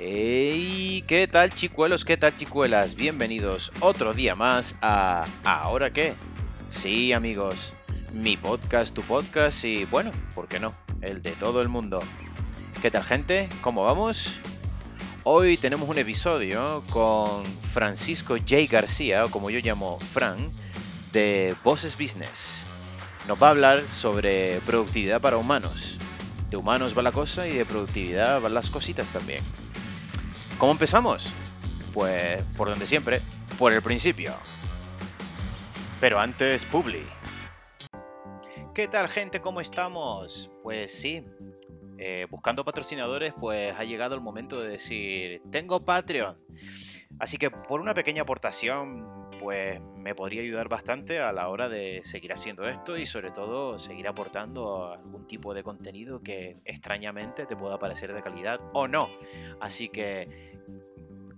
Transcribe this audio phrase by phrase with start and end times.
[0.00, 2.04] Hey, ¿qué tal chicuelos?
[2.04, 2.94] ¿Qué tal chicuelas?
[2.94, 6.14] Bienvenidos otro día más a ¿Ahora qué?
[6.68, 7.72] Sí, amigos,
[8.12, 10.72] mi podcast, tu podcast y bueno, ¿por qué no?
[11.00, 11.98] El de todo el mundo.
[12.80, 13.48] ¿Qué tal gente?
[13.60, 14.38] ¿Cómo vamos?
[15.24, 18.66] Hoy tenemos un episodio con Francisco J.
[18.70, 20.52] García, o como yo llamo Fran,
[21.12, 22.64] de Bosses Business.
[23.26, 25.98] Nos va a hablar sobre productividad para humanos.
[26.50, 29.42] De humanos va la cosa y de productividad van las cositas también.
[30.58, 31.32] ¿Cómo empezamos?
[31.92, 33.22] Pues por donde siempre,
[33.60, 34.34] por el principio.
[36.00, 37.06] Pero antes, Publi.
[38.74, 39.40] ¿Qué tal gente?
[39.40, 40.50] ¿Cómo estamos?
[40.64, 41.24] Pues sí,
[41.96, 46.36] eh, buscando patrocinadores, pues ha llegado el momento de decir, tengo Patreon.
[47.18, 52.00] Así que por una pequeña aportación, pues me podría ayudar bastante a la hora de
[52.04, 57.56] seguir haciendo esto y sobre todo seguir aportando algún tipo de contenido que extrañamente te
[57.56, 59.08] pueda parecer de calidad o no.
[59.60, 60.58] Así que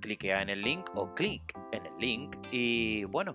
[0.00, 3.34] cliquea en el link o clic en el link y bueno,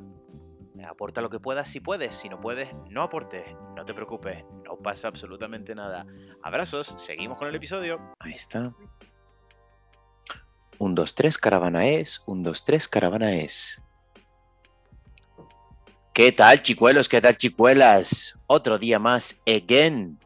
[0.87, 4.77] aporta lo que puedas si puedes, si no puedes, no aportes, no te preocupes, no
[4.77, 6.05] pasa absolutamente nada.
[6.43, 8.13] Abrazos, seguimos con el episodio.
[8.19, 8.73] Ahí está.
[10.85, 13.81] Un 2, 3, caravana es, un 2, 3, caravana es.
[16.13, 17.09] ¿Qué tal, chicuelos?
[17.09, 18.37] ¿Qué tal, chicuelas?
[18.45, 20.19] Otro día más, again.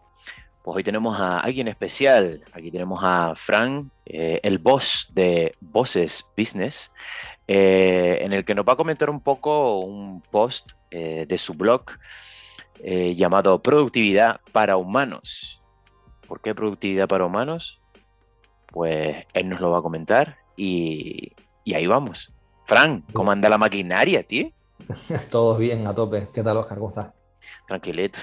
[0.62, 2.44] Pues hoy tenemos a alguien especial.
[2.52, 6.92] Aquí tenemos a Fran, eh, el boss de Bosses Business,
[7.48, 11.54] eh, en el que nos va a comentar un poco un post eh, de su
[11.54, 11.84] blog
[13.16, 15.62] llamado Productividad para Humanos.
[16.28, 17.82] ¿Por qué productividad para humanos?
[18.68, 21.32] Pues él nos lo va a comentar y,
[21.64, 22.34] y ahí vamos.
[22.66, 24.52] Fran, ¿cómo anda la maquinaria, tío?
[25.32, 26.28] Todos bien, a tope.
[26.34, 26.78] ¿Qué tal, Oscar?
[26.78, 27.14] ¿Cómo estás?
[27.66, 28.20] Tranquilito.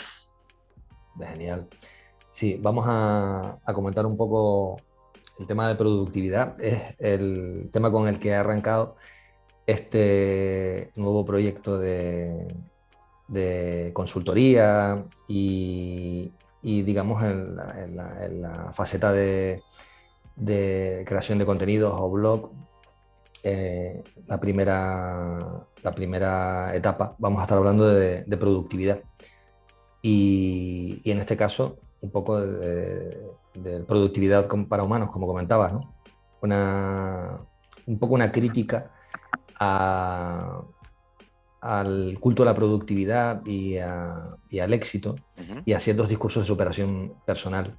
[1.19, 1.69] Genial.
[2.31, 4.77] Sí, vamos a, comentar un poco
[5.39, 6.61] el tema de productividad.
[6.61, 8.97] Es el tema con el que ha arrancado
[9.67, 12.55] este nuevo proyecto de,
[13.95, 16.31] consultoría y,
[16.63, 19.63] digamos, en la, faceta de,
[20.37, 22.53] creación de contenidos o blog,
[23.43, 29.01] eh, la, primera, la primera etapa, vamos a estar hablando de, productividad.
[30.03, 33.19] y, en este caso, un poco de,
[33.87, 35.95] productividad para humanos, como comentabas, ¿no?
[36.43, 37.41] Una,
[37.87, 38.91] un poco una crítica
[39.59, 40.67] al
[42.21, 45.17] culto a la productividad y, al éxito
[45.65, 47.77] y a ciertos discursos de superación personal.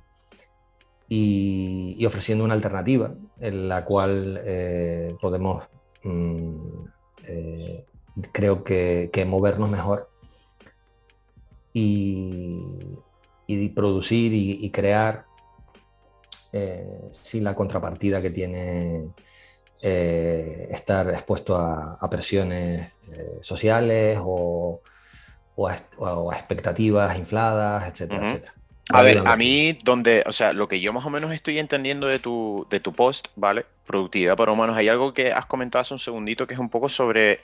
[1.10, 5.64] Y, ofreciendo una alternativa en la cual eh, podemos,
[6.04, 6.86] mm,
[7.24, 7.86] eh,
[8.34, 10.10] creo que, que, movernos mejor
[11.72, 13.00] y,
[13.46, 15.26] y producir y, crear
[16.52, 19.10] eh, sin la contrapartida que tiene
[19.80, 22.92] estar expuesto a, presiones
[23.42, 24.82] sociales o,
[25.70, 28.57] a, expectativas infladas, etcétera, etcétera.
[28.94, 32.08] A ver, a mí, donde, o sea, lo que yo más o menos estoy entendiendo
[32.08, 33.66] de tu, de tu post, ¿vale?
[33.86, 36.88] Productividad para humanos, hay algo que has comentado hace un segundito que es un poco
[36.88, 37.42] sobre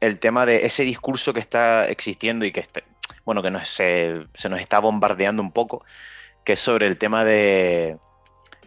[0.00, 2.82] el tema de ese discurso que está existiendo y que, está,
[3.24, 5.84] bueno, que se, nos está bombardeando un poco,
[6.44, 7.96] que es sobre el tema de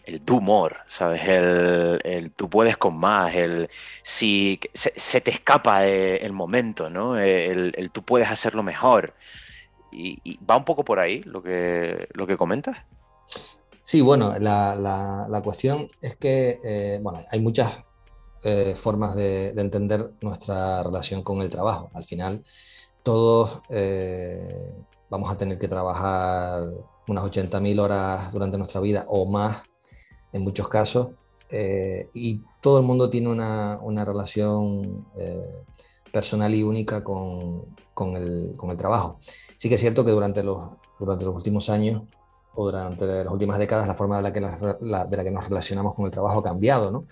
[0.05, 1.22] el tu humor, ¿sabes?
[1.28, 3.69] El, tú puedes con más, el
[4.01, 7.19] si se, te escapa el momento, ¿no?
[7.19, 9.13] El, tú puedes hacerlo mejor.
[9.91, 12.77] Y, va un poco por ahí lo que, lo que comentas.
[13.85, 17.73] Sí, bueno, la, cuestión es que, eh, bueno, hay muchas
[18.43, 21.89] eh, formas de, de, entender nuestra relación con el trabajo.
[21.93, 22.43] Al final,
[23.03, 24.73] todos eh,
[25.09, 26.69] vamos a tener que trabajar
[27.07, 29.63] unas 80.000 horas durante nuestra vida o más
[30.33, 31.09] en muchos casos.
[31.49, 35.63] Y todo el mundo tiene una, relación eh,
[36.12, 37.66] personal y única con,
[38.16, 39.19] el, trabajo.
[39.57, 42.03] Sí que es cierto que durante los, durante los últimos años
[42.55, 45.96] o durante las últimas décadas la forma de la que, de la que nos relacionamos
[45.96, 47.05] con el trabajo ha cambiado, ¿no?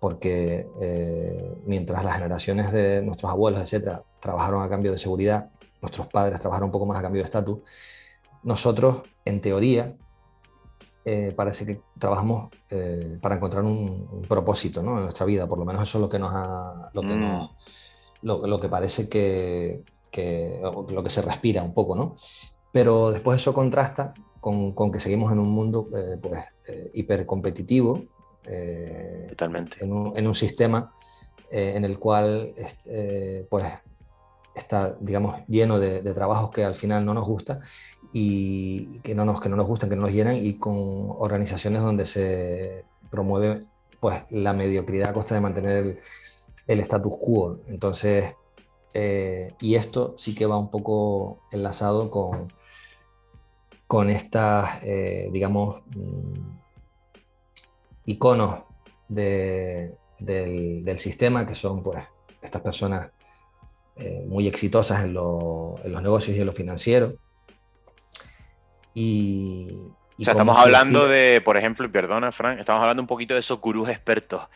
[0.00, 5.50] porque eh, mientras las generaciones de nuestros abuelos, etcétera, trabajaron a cambio de seguridad,
[5.80, 7.60] nuestros padres trabajaron un poco más a cambio de estatus,
[8.44, 9.96] nosotros, en teoría,
[11.04, 14.98] eh, parece que trabajamos eh, para encontrar un, propósito ¿no?
[14.98, 17.48] en nuestra vida, por lo menos eso es lo que nos ha, lo que, mm.
[18.22, 22.16] Lo, que parece que, que, lo que se respira un poco, ¿no?
[22.72, 25.88] Pero después eso contrasta con, con que seguimos en un mundo
[26.20, 26.44] pues,
[26.94, 28.04] hipercompetitivo,
[28.48, 29.84] eh, Totalmente.
[29.84, 30.92] En un, sistema
[31.50, 32.54] eh, en el cual
[32.86, 33.66] eh, pues
[34.54, 37.60] está, digamos, lleno de, trabajos que al final no nos gusta
[38.12, 40.74] y que no nos, que no nos gustan, que no nos llenan y con
[41.18, 43.66] organizaciones donde se promueve
[44.00, 45.98] pues la mediocridad a costa de mantener el,
[46.68, 47.60] status quo.
[47.68, 48.34] Entonces,
[48.94, 52.52] eh, y esto sí que va un poco enlazado con,
[53.86, 56.58] con estas, eh, digamos, mm,
[58.06, 58.60] iconos
[59.08, 59.96] del,
[60.98, 62.04] sistema, que son pues
[62.42, 63.10] estas personas
[63.96, 67.14] eh, muy exitosas en, los negocios y en lo financiero.
[68.94, 69.70] Y,
[70.18, 73.40] o sea, estamos hablando de, por ejemplo, y perdona, Frank, estamos hablando un poquito de
[73.40, 74.48] esos gurús expertos,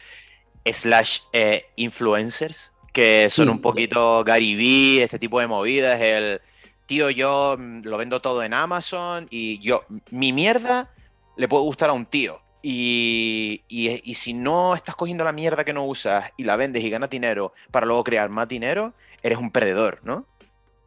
[0.65, 6.41] slash eh, influencers, que son un poquito Gary Vee, este tipo de movidas, el
[6.87, 10.91] tío, yo mm, lo vendo todo en Amazon y yo, mi mierda
[11.37, 12.41] le puede gustar a un tío.
[12.65, 16.91] Y, y, si no estás cogiendo la mierda que no usas y la vendes y
[16.91, 20.27] ganas dinero para luego crear más dinero, eres un perdedor, ¿no?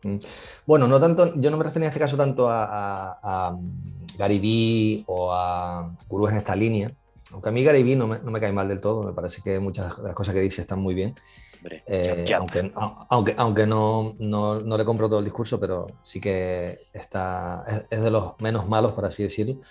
[0.03, 0.19] Mm.
[0.65, 5.03] Bueno, no tanto, yo no me refería en este caso tanto a, mm, Gary Vee
[5.07, 6.91] o a gurús en esta línea,
[7.31, 9.41] aunque a mí Gary Vee no me, no me cae mal del todo, me parece
[9.41, 11.15] que muchas de las cosas que dice están muy bien.
[11.87, 12.71] Eh, aunque,
[13.09, 18.01] aunque, aunque no, no, no, le compro todo el discurso, pero sí que está, es,
[18.01, 19.61] de los menos malos, por así decirlo.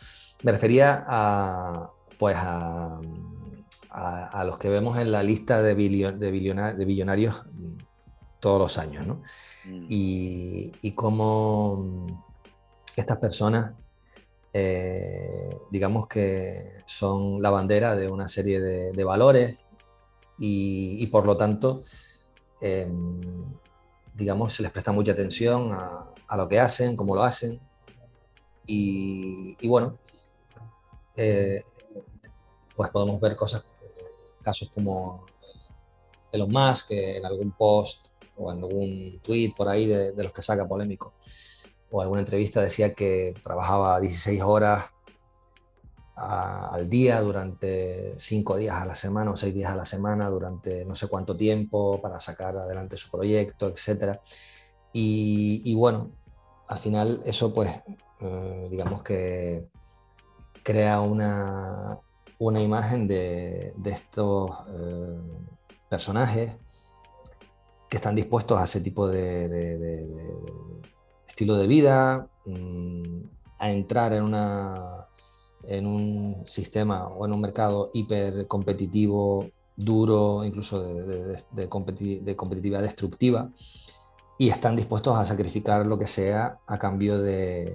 [0.43, 3.01] Me refería a, pues a,
[3.91, 7.43] a, los que vemos en la lista de, de, billonarios
[8.41, 9.23] todos los años, ¿no?
[9.65, 9.87] Mm.
[9.89, 12.07] Y, y cómo
[12.97, 13.73] estas personas,
[14.57, 19.59] eh, digamos que son la bandera de una serie de, valores
[20.39, 21.83] y, por lo tanto,
[22.61, 23.21] em,
[24.15, 27.61] digamos, se les presta mucha atención a, lo que hacen, cómo lo hacen.
[28.65, 29.99] Y, bueno,
[31.17, 31.65] eh,
[32.77, 33.65] pues podemos ver cosas,
[34.43, 35.27] casos como
[36.31, 38.07] Elon Musk, que en algún post
[38.37, 41.15] o en algún tweet por ahí de, de los que saca polémico,
[41.91, 44.87] o alguna entrevista decía que trabajaba 16 horas
[46.17, 50.85] al día durante cinco días a la semana o seis días a la semana durante
[50.85, 54.19] no sé cuánto tiempo para sacar adelante su proyecto, etc.
[54.93, 56.13] Y, bueno,
[56.69, 57.71] al final eso pues
[58.21, 59.67] eh, digamos que
[60.63, 61.99] crea una,
[62.39, 65.19] una imagen de, estos eh,
[65.91, 66.53] personajes
[67.91, 69.49] que están dispuestos a ese tipo de,
[71.35, 73.23] estilo de vida, mm,
[73.59, 75.09] a entrar en una
[75.67, 83.51] en un sistema o en un mercado hiper competitivo, duro, incluso de, competitividad destructiva,
[84.39, 87.73] y están dispuestos a sacrificar lo que sea a cambio de,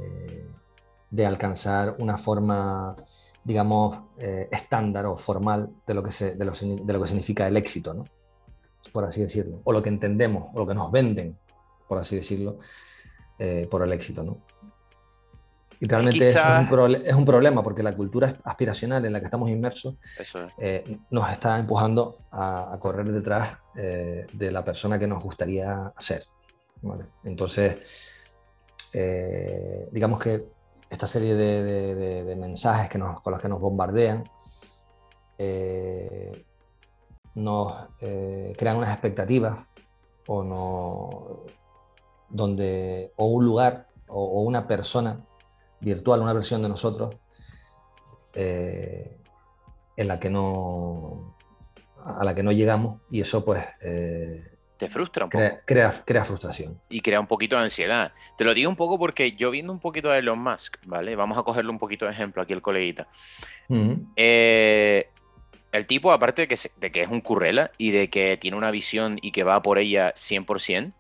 [1.26, 2.96] alcanzar una forma,
[3.44, 6.52] digamos, eh, estándar o formal de lo, que se, de, lo,
[7.02, 8.06] que significa el éxito, ¿no?
[8.94, 11.38] por así decirlo, o lo que entendemos, o lo que nos venden,
[11.88, 12.60] por así decirlo,
[13.40, 14.24] eh, por el éxito.
[14.24, 14.38] ¿no?
[15.82, 19.96] Y realmente es, un problema porque la cultura aspiracional en la que estamos inmersos
[20.58, 26.26] eh, nos está empujando a, correr detrás eh, de la persona que nos gustaría ser.
[27.24, 27.78] Entonces,
[28.92, 30.48] eh, digamos que
[30.90, 34.26] esta serie de, mensajes que nos, con los que nos bombardean
[37.36, 37.74] nos
[38.58, 39.66] crean unas expectativas
[40.28, 41.46] o, no,
[42.30, 45.24] donde, o un lugar o una persona
[45.80, 47.16] virtual, una versión de nosotros
[48.36, 49.18] eh,
[49.96, 51.20] en la que no
[52.06, 54.44] a la que no llegamos y eso pues eh,
[54.78, 55.44] te frustra un poco.
[55.66, 56.80] Crea, crea, frustración.
[56.88, 58.14] Y crea un poquito de ansiedad.
[58.38, 61.18] Te lo digo un poco porque yo viendo un poquito de Elon Musk, ¿vale?
[61.18, 63.10] Vamos a cogerle un poquito de ejemplo aquí el coleguita.
[64.16, 65.10] Eh,
[65.74, 68.72] el tipo, aparte de que, de que, es un currela y de que tiene una
[68.72, 70.94] visión y que va por ella 100%,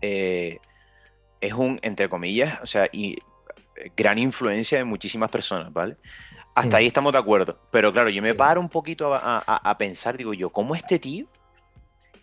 [0.00, 3.16] es un, entre comillas, o sea, y
[3.96, 5.96] gran influencia de muchísimas personas, ¿vale?
[6.54, 7.58] Hasta ahí estamos de acuerdo.
[7.70, 11.26] Pero claro, yo me paro un poquito a, pensar, digo yo, ¿cómo este tío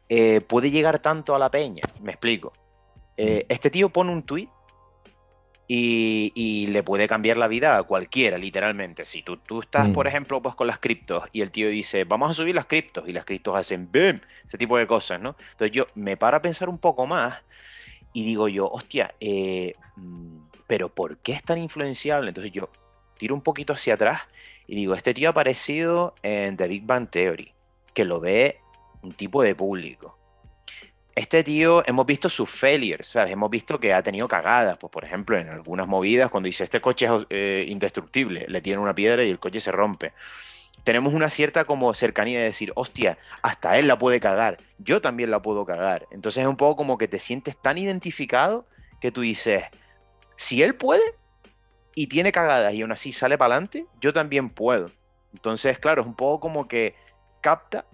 [0.08, 1.84] eh, puede llegar tanto a la peña?
[2.02, 2.54] Me explico.
[3.18, 4.50] Eh, este tío pone un tuit
[5.74, 9.06] y, le puede cambiar la vida a cualquiera, literalmente.
[9.06, 12.30] Si tú, tú estás, por ejemplo, pues con las criptos y el tío dice, vamos
[12.30, 14.20] a subir las criptos y las criptos hacen ¡bim!
[14.46, 15.36] Ese tipo de cosas, ¿no?
[15.52, 17.40] Entonces yo me paro a pensar un poco más
[18.12, 22.30] y digo yo, hostia, eh, mm, pero ¿por qué es tan influenciable?
[22.30, 22.70] Entonces yo
[23.18, 24.24] tiro un poquito hacia atrás
[24.68, 27.54] y digo, este tío ha aparecido en The Big Bang Theory,
[27.94, 28.60] que lo ve
[29.04, 30.18] un tipo de público.
[31.22, 33.32] Este tío, hemos visto sus failures, ¿sabes?
[33.32, 36.82] Hemos visto que ha tenido cagadas, pues por ejemplo, en algunas movidas, cuando dice, este
[36.82, 40.14] coche es eh, indestructible, le tienen una piedra y el coche se rompe.
[40.84, 45.30] Tenemos una cierta como cercanía de decir, hostia, hasta él la puede cagar, yo también
[45.30, 46.08] la puedo cagar.
[46.10, 48.66] Entonces es un poco como que te sientes tan identificado
[49.00, 49.66] que tú dices,
[50.36, 51.04] si él puede
[51.94, 54.90] y tiene cagadas y aún así sale para adelante, yo también puedo.
[55.36, 56.96] Entonces, claro, es un poco como que
[57.42, 57.86] capta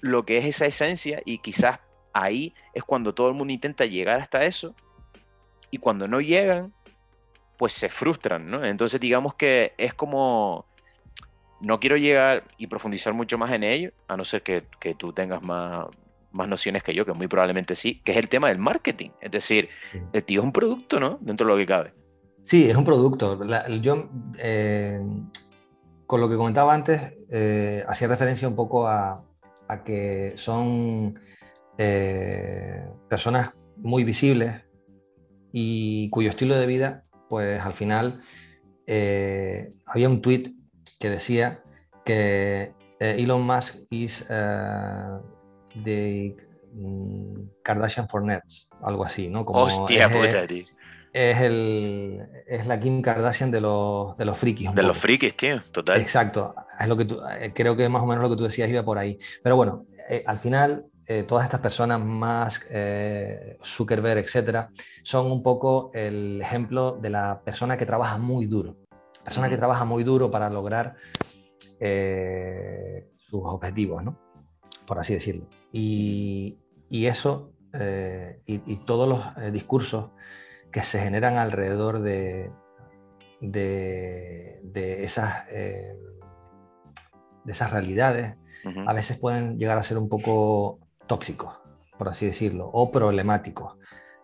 [0.00, 1.80] lo que es esa esencia y quizás
[2.22, 4.74] ahí es cuando todo el mundo intenta llegar hasta eso
[5.70, 6.72] y cuando no llegan,
[7.56, 8.64] pues se frustran, ¿no?
[8.64, 10.66] Entonces digamos que es como,
[11.60, 14.62] no quiero llegar y profundizar mucho más en ello, a no ser que,
[14.96, 15.86] tú tengas más,
[16.32, 19.10] más nociones que yo, que muy probablemente sí, que es el tema del marketing.
[19.20, 19.68] Es decir,
[20.12, 21.18] el tío es un producto, ¿no?
[21.20, 21.92] Dentro de lo que cabe.
[22.44, 23.38] Sí, es un producto.
[23.80, 24.08] yo,
[24.38, 25.00] eh,
[26.06, 29.22] con lo que comentaba antes, eh, hacía referencia un poco a,
[29.84, 31.18] que son
[31.78, 34.62] eh, personas muy visibles
[35.52, 38.20] y cuyo estilo de vida, pues al final
[38.88, 40.54] había un tweet
[41.00, 41.62] que decía
[42.04, 44.24] que Elon Musk is
[45.84, 46.36] the
[46.72, 49.44] mm, Kardashian for Nets, algo así, ¿no?
[49.44, 50.10] Como Hostia,
[51.12, 54.74] es, el, es la Kim Kardashian de los, de los frikis.
[54.74, 56.00] De los frikis, tío, total.
[56.00, 57.06] Exacto, es lo que
[57.40, 59.18] eh, creo que más o menos lo que tú decías iba por ahí.
[59.42, 62.60] Pero bueno, eh, al final eh, todas estas personas más
[63.62, 64.70] Zuckerberg, etcétera,
[65.02, 68.76] son un poco el ejemplo de la persona que trabaja muy duro.
[69.24, 70.94] Persona que trabaja muy duro para lograr
[71.78, 74.18] sus objetivos, ¿no?
[74.86, 75.46] Por así decirlo.
[75.72, 76.58] Y,
[76.88, 77.52] y eso,
[78.46, 80.10] y, y, todos los discursos
[80.70, 82.50] que se generan alrededor de,
[83.40, 85.96] de, esas, eh,
[87.44, 88.34] de esas realidades,
[88.86, 91.54] a veces pueden llegar a ser un poco tóxicos,
[91.98, 93.76] por así decirlo, o problemáticos,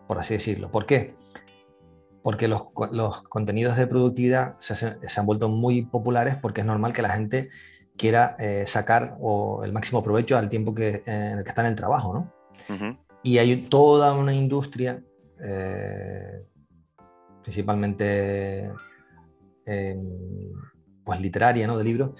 [0.07, 0.71] por así decirlo.
[0.71, 1.15] ¿Por qué?
[2.21, 2.63] Porque los,
[3.29, 7.49] contenidos de productividad se, han vuelto muy populares porque es normal que la gente
[7.97, 11.67] quiera eh, sacar o el máximo provecho al tiempo que, en el que está en
[11.67, 12.33] el trabajo, ¿no?
[13.23, 15.01] Y hay toda una industria
[15.41, 16.43] eh,
[17.41, 18.71] principalmente
[21.03, 21.77] pues literaria, ¿no?
[21.77, 22.11] de libros,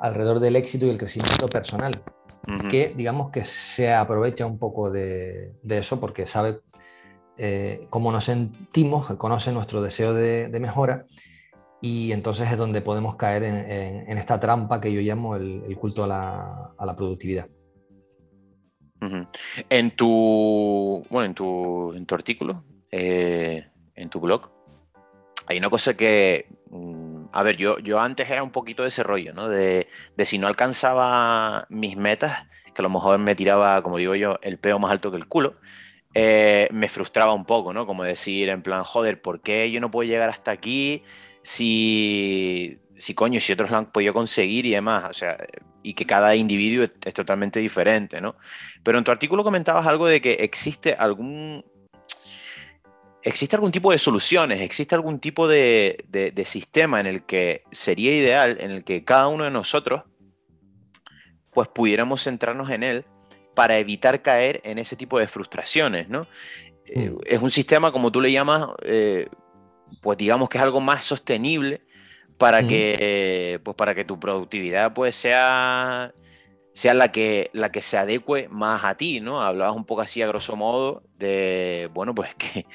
[0.00, 2.00] alrededor del éxito y el crecimiento personal,
[2.70, 6.60] que digamos que se aprovecha un poco de, eso porque sabe
[7.36, 11.06] eh, cómo nos sentimos, conoce nuestro deseo de, mejora
[11.80, 16.74] y entonces es donde podemos caer en, esta trampa que yo llamo el, culto a
[16.86, 17.46] la, productividad.
[19.70, 24.50] En tu, bueno, en tu, en tu artículo, eh, en tu blog,
[25.46, 29.02] hay una cosa que, mm, a ver, yo, yo antes era un poquito de ese
[29.02, 29.48] rollo, ¿no?
[29.48, 29.88] De,
[30.24, 34.58] si no alcanzaba mis metas, que a lo mejor me tiraba, como digo yo, el
[34.58, 35.56] peo más alto que el culo,
[36.14, 37.86] eh, me frustraba un poco, ¿no?
[37.86, 41.02] Como decir, en plan, joder, ¿por qué yo no puedo llegar hasta aquí
[41.42, 45.04] si, si coño, si otros lo han podido conseguir y demás?
[45.10, 45.36] O sea,
[45.82, 48.36] y que cada individuo es totalmente diferente, ¿no?
[48.82, 51.64] Pero en tu artículo comentabas algo de que existe algún
[53.22, 54.60] ¿Existe algún tipo de soluciones?
[54.60, 56.04] ¿Existe algún tipo de,
[56.44, 60.02] sistema en el que sería ideal, en el que cada uno de nosotros
[61.50, 63.04] pues pudiéramos centrarnos en él
[63.54, 66.28] para evitar caer en ese tipo de frustraciones, ¿no?
[66.86, 67.18] Eh, mm.
[67.26, 69.28] es un sistema, como tú le llamas, eh,
[70.00, 71.82] pues digamos que es algo más sostenible
[72.36, 72.68] para, mm.
[72.68, 76.14] que, pues para que tu productividad pues sea,
[76.72, 79.42] sea la, que, la que se adecue más a ti, ¿no?
[79.42, 82.66] Hablabas un poco así a grosso modo de, bueno, pues que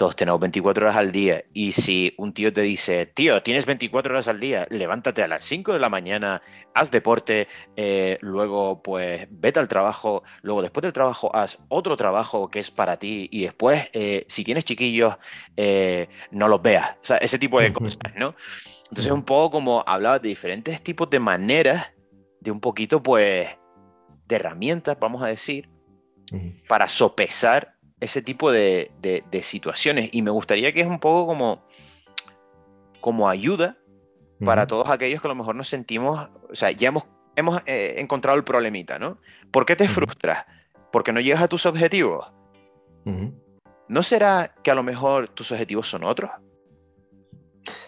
[0.00, 1.44] todos tenemos 24 horas al día.
[1.52, 5.44] Y si un tío te dice, tío, tienes 24 horas al día, levántate a las
[5.44, 6.40] 5 de la mañana,
[6.72, 12.48] haz deporte, eh, luego pues vete al trabajo, luego después del trabajo haz otro trabajo
[12.48, 15.18] que es para ti y después, eh, si tienes chiquillos,
[15.54, 16.92] eh, no los veas.
[16.92, 18.34] O sea, ese tipo de cosas, ¿no?
[18.84, 21.92] Entonces un poco como hablaba de diferentes tipos de maneras,
[22.40, 23.50] de un poquito pues
[24.26, 25.68] de herramientas, vamos a decir,
[26.66, 28.90] para sopesar ese tipo de,
[29.42, 30.10] situaciones.
[30.12, 31.62] Y me gustaría que es un poco como,
[33.00, 33.76] como ayuda
[34.44, 37.04] para todos aquellos que a lo mejor nos sentimos, o sea, ya hemos,
[37.36, 39.18] hemos eh, encontrado el problemita, ¿no?
[39.50, 40.46] ¿Por qué te frustras?
[40.90, 42.26] ¿Porque no llegas a tus objetivos?
[43.88, 46.30] ¿No será que a lo mejor tus objetivos son otros?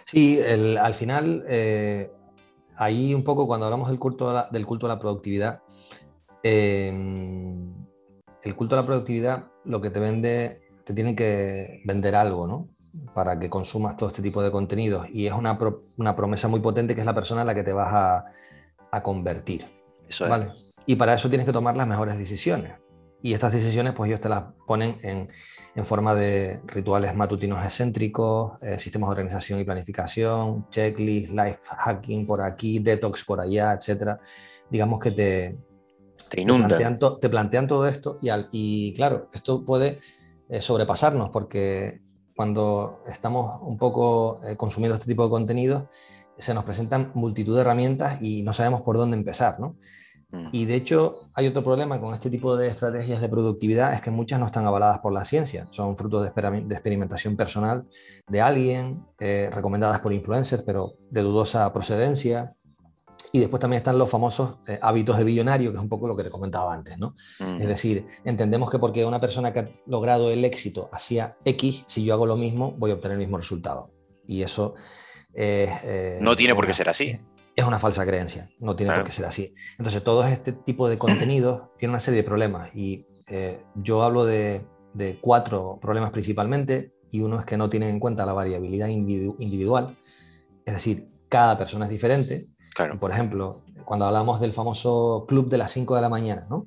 [0.05, 2.11] Sí, al final, eh,
[2.77, 5.63] ahí un poco cuando hablamos del culto del culto a la productividad,
[6.43, 6.91] eh,
[8.43, 12.69] el culto a la productividad lo que te vende, te tiene que vender algo, ¿no?
[13.15, 15.07] Para que consumas todo este tipo de contenidos.
[15.13, 15.57] Y es una,
[16.17, 18.25] promesa muy potente que es la persona en la que te vas
[18.91, 19.67] a, convertir.
[20.07, 20.53] Eso ¿vale?
[20.85, 22.73] Y para eso tienes que tomar las mejores decisiones.
[23.23, 28.79] Y estas decisiones, pues ellos te las ponen en, forma de rituales matutinos excéntricos, eh,
[28.81, 34.19] sistemas de organización y planificación, checklist, life hacking por aquí, detox por allá, etcétera.
[34.69, 35.57] Digamos que te,
[37.21, 40.01] te plantean, todo esto y, y, claro, esto puede
[40.49, 42.01] eh, sobrepasarnos porque
[42.35, 45.89] cuando estamos un poco eh, consumiendo este tipo de contenido,
[46.39, 49.77] se nos presentan multitud de herramientas y no sabemos por dónde empezar, ¿no?
[50.33, 50.49] Mm.
[50.51, 54.11] Y de hecho, hay otro problema con este tipo de estrategias de productividad, es que
[54.11, 56.29] muchas no están avaladas por la ciencia, son frutos de,
[56.75, 57.87] experimentación personal
[58.27, 62.55] de alguien, eh, recomendadas por influencers, pero de dudosa procedencia.
[63.31, 66.17] Y después también están los famosos eh, hábitos de billonario, que es un poco lo
[66.17, 67.15] que te comentaba antes, ¿no?
[67.39, 72.05] Es decir, entendemos que porque una persona que ha logrado el éxito hacía X, si
[72.05, 73.91] yo hago lo mismo, voy a obtener el mismo resultado.
[74.27, 74.75] Y eso...
[75.35, 77.19] Eh, no tiene por qué ser así
[77.55, 79.55] es una falsa creencia, no tiene por qué ser así.
[79.79, 84.25] Entonces, todo este tipo de contenidos tiene una serie de problemas y eh, yo hablo
[84.25, 84.65] de,
[85.21, 89.97] cuatro problemas principalmente y uno es que no tienen en cuenta la variabilidad individual,
[90.65, 92.49] es decir, cada persona es diferente.
[93.01, 96.67] Por ejemplo, cuando hablamos del famoso club de las 5 de la mañana, ¿no?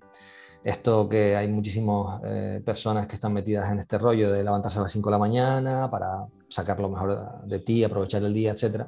[0.63, 4.81] Esto que hay muchísimas eh, personas que están metidas en este rollo de levantarse a
[4.83, 8.87] las 5 de la mañana para sacar lo mejor de ti, aprovechar el día, etc.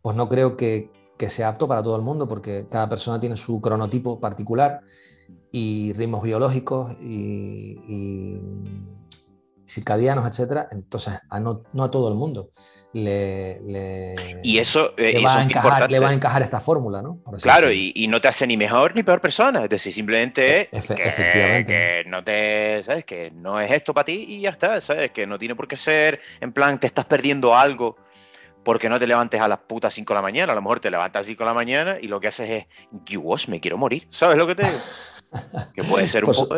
[0.00, 3.36] Pues no creo que, que sea apto para todo el mundo, porque cada persona tiene
[3.36, 4.82] su cronotipo particular
[5.52, 8.40] y ritmos biológicos y,
[9.66, 10.68] circadianos, etcétera.
[10.70, 11.14] Entonces,
[11.72, 12.50] no, a todo el mundo
[12.92, 17.20] le, y eso, eh, le, va a encajar, le, va a encajar, esta fórmula, ¿no?
[17.40, 21.64] Claro, y, no te hace ni mejor ni peor persona, es decir, simplemente e, que,
[21.66, 23.04] que, no te, ¿sabes?
[23.04, 25.12] Que no es esto para ti y ya está, ¿sabes?
[25.12, 27.96] Que no tiene por qué ser, en plan, te estás perdiendo algo
[28.64, 30.52] porque no te levantes a las putas 5 de la mañana.
[30.52, 32.50] A lo mejor te levantas a las 5 de la mañana y lo que haces
[32.50, 34.06] es, Dios, me quiero morir.
[34.10, 34.78] ¿Sabes lo que te digo?
[35.74, 36.56] que puede ser un pues, poco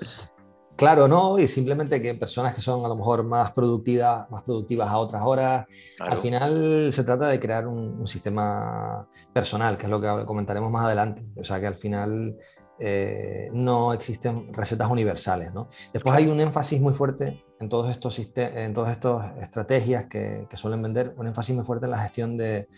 [0.77, 1.39] Claro, ¿no?
[1.39, 5.23] Y simplemente que personas que son a lo mejor más productivas, más productivas a otras
[5.25, 5.67] horas,
[6.01, 10.71] al final se trata de crear un, un, sistema personal, que es lo que comentaremos
[10.71, 11.25] más adelante.
[11.37, 12.37] O sea, que al final
[12.85, 15.55] eh, no existen recetas universales.
[15.55, 15.69] ¿no?
[15.93, 20.83] Después hay un énfasis muy fuerte en todos estos, en todas estas estrategias que, suelen
[20.83, 22.69] vender, un énfasis muy fuerte en la gestión de,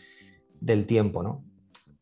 [0.61, 1.23] del tiempo.
[1.23, 1.43] ¿no?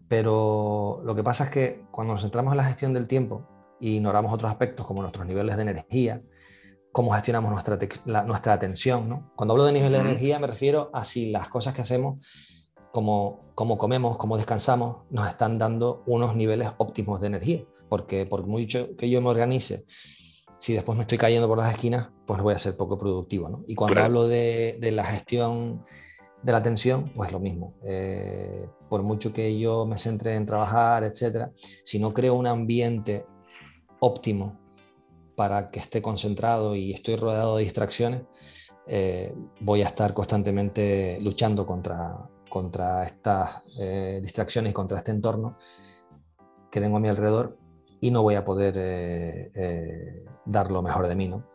[0.08, 3.48] Pero lo que pasa es que cuando nos centramos en la gestión del tiempo
[3.82, 6.22] e ignoramos otros aspectos como nuestros niveles de energía,
[6.92, 7.78] cómo gestionamos nuestra,
[8.24, 9.08] nuestra atención.
[9.08, 9.32] ¿no?
[9.36, 12.24] Cuando hablo de nivel de energía me refiero a si las cosas que hacemos
[12.92, 18.46] como, como comemos, como descansamos, nos están dando unos niveles óptimos de energía porque por
[18.46, 19.84] mucho que yo me organice,
[20.58, 23.50] si después me estoy cayendo por las esquinas, pues voy a ser poco productivo.
[23.50, 23.64] ¿no?
[23.66, 25.82] Y cuando hablo de, la gestión
[26.42, 27.74] de la atención, pues lo mismo.
[27.84, 31.52] Eh, por mucho que yo me centre en trabajar, etcétera,
[31.84, 33.26] si no creo un ambiente
[34.02, 34.58] óptimo
[35.36, 38.22] para que esté concentrado y estoy rodeado de distracciones,
[38.86, 45.56] eh, voy a estar constantemente luchando contra, contra estas eh, distracciones contra este entorno
[46.70, 47.56] que tengo a mi alrededor
[48.02, 51.28] y no voy a poder eh, eh, dar lo mejor de mí.
[51.28, 51.46] ¿no?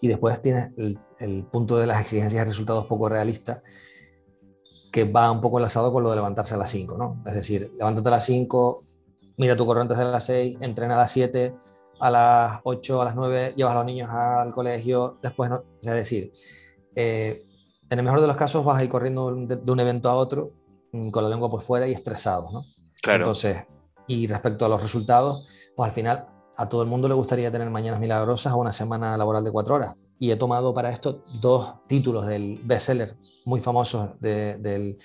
[0.00, 3.62] Y después tienes el, punto de las exigencias de resultados poco realistas,
[4.92, 6.98] que va un poco enlazado con lo de levantarse a las 5.
[6.98, 7.22] ¿no?
[7.26, 8.84] Es decir, levántate a las 5,
[9.38, 11.54] mira tu corriente antes de las 6, entrena a las 7,
[12.00, 15.62] a las 8, a las 9, llevas a los niños al colegio, después no.
[15.82, 16.32] Es decir,
[16.94, 17.42] eh,
[17.88, 20.52] en el mejor de los casos vas a ir corriendo de, un evento a otro
[20.92, 22.50] mm, con la lengua por fuera y estresado.
[22.50, 22.64] ¿no?
[23.02, 23.20] Claro.
[23.20, 23.64] Entonces,
[24.06, 27.70] y respecto a los resultados, pues al final a todo el mundo le gustaría tener
[27.70, 29.96] mañanas milagrosas o una semana laboral de cuatro horas.
[30.18, 34.98] Y he tomado para esto dos títulos del bestseller muy famosos de, de,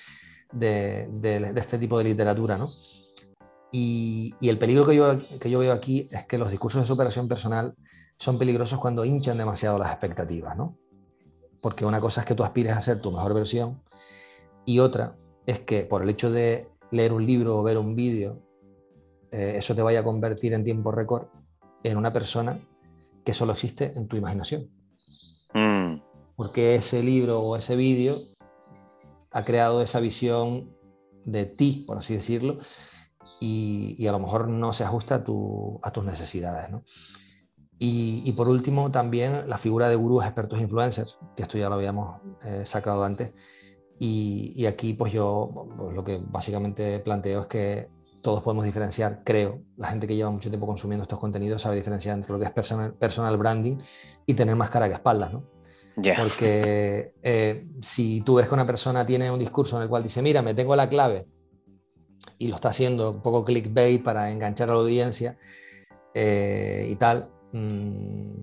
[1.56, 2.58] este tipo de literatura.
[2.58, 2.70] ¿no?
[3.78, 7.28] Y, el peligro que yo, que yo veo aquí es que los discursos de superación
[7.28, 7.76] personal
[8.18, 10.56] son peligrosos cuando hinchan demasiado las expectativas.
[10.56, 10.78] ¿no?
[11.62, 13.84] Porque una cosa es que tú aspires a ser tu mejor versión
[14.64, 18.42] y otra es que por el hecho de leer un libro o ver un vídeo
[19.34, 21.28] eh, eso te vaya a convertir en tiempo récord
[21.84, 22.62] en una persona
[23.26, 24.70] que solo existe en tu imaginación.
[25.54, 26.00] Mm.
[26.38, 28.22] Porque ese libro o ese vídeo
[29.32, 30.74] ha creado esa visión
[31.26, 32.60] de ti, por así decirlo,
[33.40, 36.70] y, a lo mejor no se ajusta a, tus necesidades.
[37.78, 42.22] Y, por último, también la figura de gurús, expertos, influencers, que esto ya lo habíamos
[42.44, 43.34] eh, sacado antes.
[44.00, 47.88] Y, aquí, pues yo pues lo que básicamente planteo es que
[48.22, 52.16] todos podemos diferenciar, creo, la gente que lleva mucho tiempo consumiendo estos contenidos sabe diferenciar
[52.16, 53.78] entre lo que es personal, personal branding
[54.26, 55.44] y tener más cara que espaldas, ¿no?
[56.18, 60.22] Porque eh, si tú ves que una persona tiene un discurso en el cual dice,
[60.22, 61.28] mira, me tengo la clave
[62.38, 65.36] y lo está haciendo un poco clickbait para enganchar a la audiencia
[66.14, 68.34] eh, y tal, mm,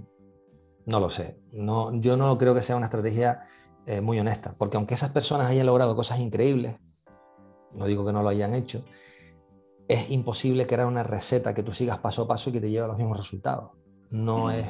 [0.86, 1.38] no lo sé.
[1.52, 3.42] No, yo no creo que sea una estrategia
[3.86, 6.76] eh, muy honesta, porque aunque esas personas hayan logrado cosas increíbles,
[7.72, 8.84] no digo que no lo hayan hecho,
[9.88, 12.84] es imposible crear una receta que tú sigas paso a paso y que te lleve
[12.84, 13.72] a los mismos resultados.
[14.10, 14.50] No, mm.
[14.50, 14.66] es,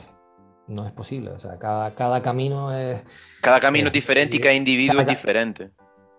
[0.68, 1.30] no es posible.
[1.30, 3.02] O sea, cada, cada camino es...
[3.40, 5.70] Cada camino es diferente y cada individuo es diferente.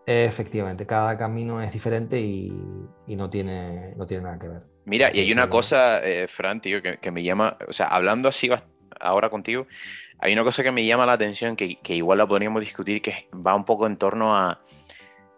[0.06, 2.52] Efectivamente, cada camino es diferente y,
[3.08, 4.62] no, tiene, no tiene nada que ver.
[4.86, 8.50] Mira, y hay una cosa, eh, Fran, tío, que, me llama, o sea, hablando así
[9.00, 9.66] ahora contigo,
[10.20, 13.56] hay una cosa que me llama la atención, que, igual la podríamos discutir, que va
[13.56, 14.60] un poco en torno a,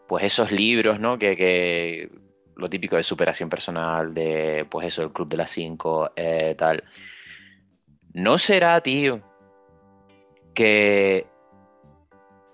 [0.08, 1.20] pues, esos libros, ¿no?
[1.20, 2.10] Que,
[2.56, 6.84] lo típico de superación personal, de, pues, eso, el Club de las Cinco, eh, tal.
[8.14, 9.22] ¿No será, tío,
[10.56, 11.28] que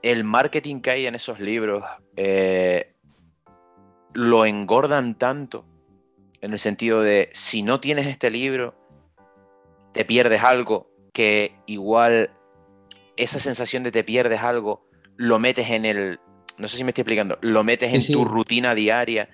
[0.04, 1.84] el marketing que hay en esos libros
[2.16, 2.96] eh,
[4.14, 5.66] lo engordan tanto
[6.42, 8.76] en el sentido de si no tienes este libro,
[9.94, 12.32] te pierdes algo que igual
[13.16, 14.88] esa sensación de te pierdes algo
[15.18, 16.20] lo metes en el,
[16.58, 19.30] no sé si me estoy explicando, lo metes en tu rutina diaria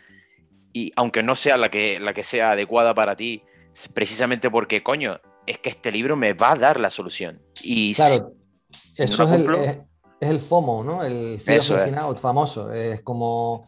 [0.73, 3.43] y aunque no sea la que, la que sea adecuada para ti,
[3.93, 7.41] precisamente porque, coño, es que este libro me va a dar la solución.
[7.61, 8.33] Y claro,
[8.95, 9.45] eso es, el,
[10.19, 11.03] es el FOMO, ¿no?
[11.03, 12.71] El fear of out famoso.
[12.71, 13.65] Es como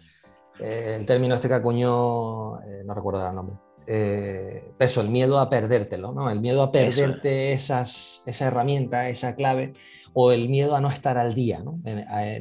[0.59, 3.55] eh, el término este que acuñó, eh, no recuerdo el nombre.
[3.87, 6.29] Eh, eso, el miedo a perdértelo, ¿no?
[6.29, 9.73] El miedo a perderte esas, esa herramienta, esa clave,
[10.13, 11.79] o el miedo a no estar al día, ¿no?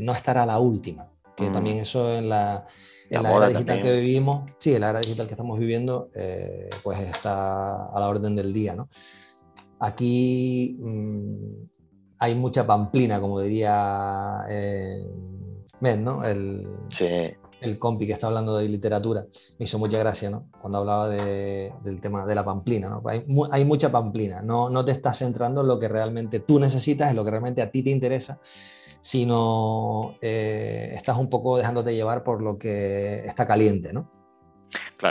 [0.00, 1.10] no estar a la última.
[1.36, 1.52] Que mm.
[1.52, 2.66] también eso en la,
[3.08, 6.10] en la, era digital que vivimos, sí, en la era digital que estamos viviendo,
[6.82, 8.90] pues está a la orden del día, ¿no?
[9.80, 11.77] Aquí mm,
[12.18, 15.06] hay mucha pamplina, como diría eh,
[15.80, 16.24] ¿no?
[16.24, 16.68] El,
[17.60, 19.26] el compi que está hablando de literatura.
[19.58, 20.48] Me hizo mucha gracia, ¿no?
[20.60, 23.02] Cuando hablaba del tema de la pamplina, ¿no?
[23.06, 24.42] Hay, mucha pamplina.
[24.42, 27.62] No, no te estás centrando en lo que realmente tú necesitas, en lo que realmente
[27.62, 28.40] a ti te interesa,
[29.00, 34.10] sino eh, estás un poco dejándote llevar por lo que está caliente, ¿no?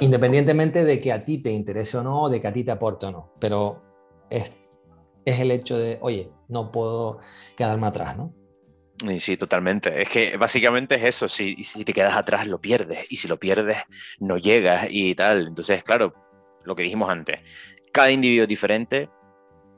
[0.01, 3.05] Independientemente de que a ti te interese o no, de que a ti te aporte
[3.05, 3.31] o no.
[3.39, 3.81] Pero
[4.29, 4.51] es
[5.27, 7.19] es el hecho de, oye, no puedo
[7.55, 8.33] quedarme atrás, ¿no?
[9.19, 10.01] Sí, totalmente.
[10.01, 13.37] Es que básicamente es eso, si, si te quedas atrás lo pierdes y si lo
[13.37, 13.77] pierdes
[14.19, 15.47] no llegas y tal.
[15.47, 16.13] Entonces, claro,
[16.63, 17.39] lo que dijimos antes,
[17.91, 19.09] cada individuo es diferente,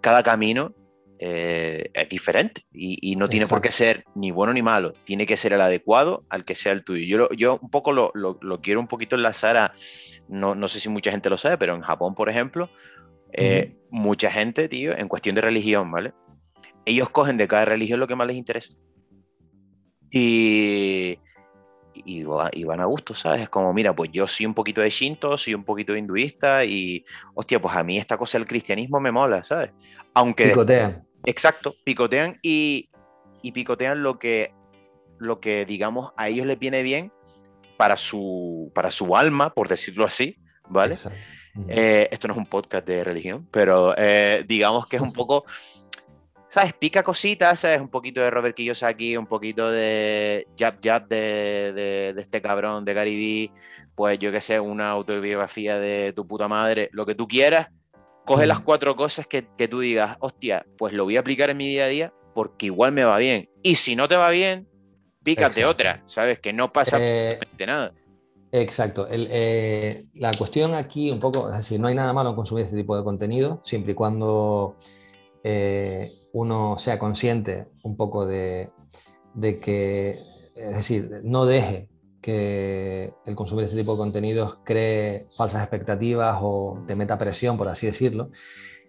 [0.02, 0.74] cada camino
[1.22, 5.36] eh, es diferente y, no tiene por qué ser ni bueno ni malo, tiene que
[5.36, 7.06] ser el adecuado al que sea el tuyo.
[7.06, 9.74] Yo, yo un poco lo, lo, quiero un poquito enlazar a,
[10.30, 12.70] no, no sé si mucha gente lo sabe, pero en Japón, por ejemplo,
[13.34, 16.14] eh, mucha gente, tío, en cuestión de religión, ¿vale?
[16.90, 18.74] Ellos cogen de cada religión lo que más les interesa.
[20.12, 21.20] Y,
[21.94, 23.42] y, van a gusto, ¿sabes?
[23.42, 26.66] Es como, mira, pues yo soy un poquito de Shinto, soy un poquito de hinduista
[26.66, 29.72] y, hostia, pues a mí esta cosa del cristianismo me mola, ¿sabes?
[30.14, 30.46] Aunque...
[30.46, 31.06] Picotean.
[31.26, 32.90] Exacto, picotean y,
[33.44, 34.54] y picotean lo que,
[35.20, 37.12] lo que, digamos, a ellos les viene bien
[37.78, 40.38] para su, para su alma, por decirlo así,
[40.70, 40.96] ¿vale?
[41.68, 45.46] Eh, esto no es un podcast de religión, pero eh, digamos que es un poco,
[46.50, 46.74] ¿sabes?
[46.74, 47.80] Pica cositas, ¿sabes?
[47.80, 52.94] Un poquito de Robert Kiyosaki, un poquito de jab jab de, de, este cabrón de
[52.94, 53.52] Gary
[53.96, 57.68] pues yo que sé, una autobiografía de tu puta madre, lo que tú quieras.
[58.26, 61.58] Coge las cuatro cosas que, que tú digas, hostia, pues lo voy a aplicar en
[61.58, 63.50] mi día a día porque igual me va bien.
[63.62, 64.70] Y si no te va bien,
[65.24, 66.40] pícate otra, ¿sabes?
[66.40, 67.94] Que no pasa eh, absolutamente nada.
[68.52, 69.08] Exacto.
[69.12, 72.78] Eh, la cuestión aquí un poco, es decir, no hay nada malo en consumir este
[72.78, 74.78] tipo de contenido, siempre y cuando
[75.44, 78.72] eh, uno sea consciente un poco de,
[79.40, 80.22] que,
[80.56, 81.90] es decir, no deje
[82.22, 87.70] que el consumir este tipo de contenidos cree falsas expectativas o te meta presión, por
[87.70, 88.32] así decirlo,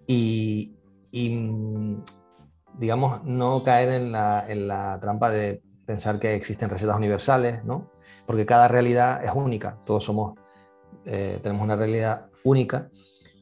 [0.06, 0.74] y,
[2.78, 7.90] digamos, no caer en la, en la trampa de pensar que existen recetas universales, ¿no?
[8.30, 10.38] porque cada realidad es única, todos somos,
[11.04, 12.88] eh, tenemos una realidad única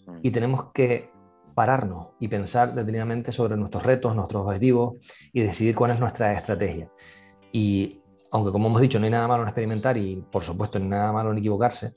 [0.07, 0.21] mm.
[0.23, 1.11] y tenemos que
[1.59, 4.95] pararnos y pensar detenidamente sobre nuestros retos, nuestros objetivos
[5.33, 6.89] y decidir cuál es nuestra estrategia.
[7.51, 7.99] Y
[8.31, 10.91] aunque como hemos dicho, no hay nada malo en experimentar y por supuesto no hay
[10.91, 11.97] nada malo en equivocarse,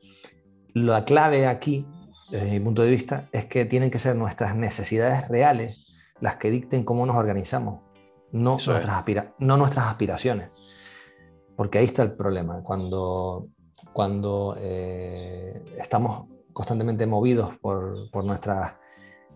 [0.74, 1.86] la clave aquí,
[2.32, 5.78] desde mi punto de vista, es que tienen que ser nuestras necesidades reales
[6.20, 7.82] las que dicten cómo nos organizamos,
[8.32, 9.06] no, nuestras,
[9.38, 10.52] no nuestras aspiraciones.
[11.56, 13.50] Porque ahí está el problema, cuando,
[13.94, 18.74] cuando eh, estamos constantemente movidos por, por, nuestras,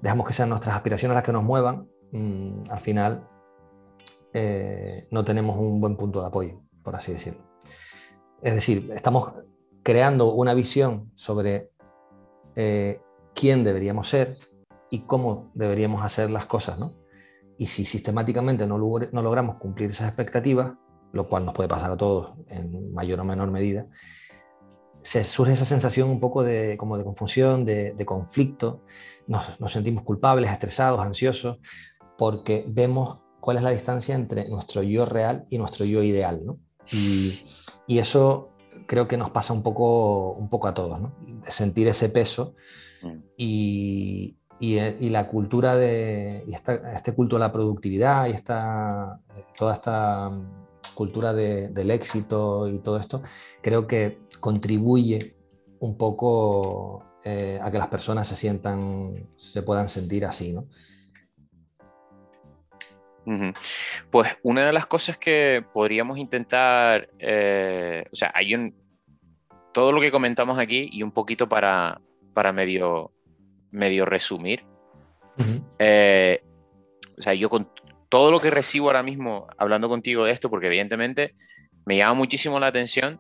[0.06, 3.28] dejamos que sean nuestras aspiraciones las que nos muevan, mm, al final
[4.34, 7.41] eh, no tenemos un buen punto de apoyo, por así decirlo.
[8.44, 9.34] Es decir, estamos
[9.82, 11.72] creando una visión sobre
[12.56, 13.02] eh,
[13.34, 14.38] quién deberíamos ser
[14.91, 16.94] y cómo deberíamos hacer las cosas, ¿no?
[17.58, 20.74] Y si sistemáticamente no, no logramos cumplir esas expectativas,
[21.13, 23.88] lo cual nos puede pasar a todos en mayor o menor medida,
[25.06, 28.82] se surge esa sensación un poco de, como de confusión, de, conflicto,
[29.27, 31.57] nos, sentimos culpables, estresados, ansiosos,
[32.17, 36.41] porque vemos cuál es la distancia entre nuestro yo real y nuestro yo ideal.
[36.91, 37.39] Y
[37.88, 38.49] y eso
[38.88, 41.13] creo que nos pasa un poco, un poco a todos, ¿no?
[41.47, 42.55] sentir ese peso
[43.01, 43.17] mm.
[43.38, 49.19] y, y, la cultura de y este culto a la productividad y esta,
[49.57, 50.31] toda esta
[50.93, 53.21] cultura del éxito y todo esto,
[53.61, 55.35] creo que contribuye
[55.79, 60.67] un poco eh, a que las personas se sientan, se puedan sentir así, ¿no?
[64.11, 68.75] Pues una de las cosas que podríamos intentar, eh, o sea, hay un,
[69.73, 71.99] todo lo que comentamos aquí y un poquito para,
[72.35, 73.11] para medio,
[73.71, 74.63] medio resumir.
[75.79, 76.43] Eh,
[77.17, 77.71] o sea, yo con
[78.07, 81.33] todo lo que recibo ahora mismo hablando contigo de esto, porque evidentemente
[81.88, 83.19] me llama muchísimo la atención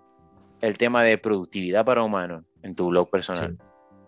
[0.61, 3.57] el tema de productividad para humanos en tu blog personal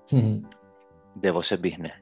[0.09, 1.93] de Voces Business.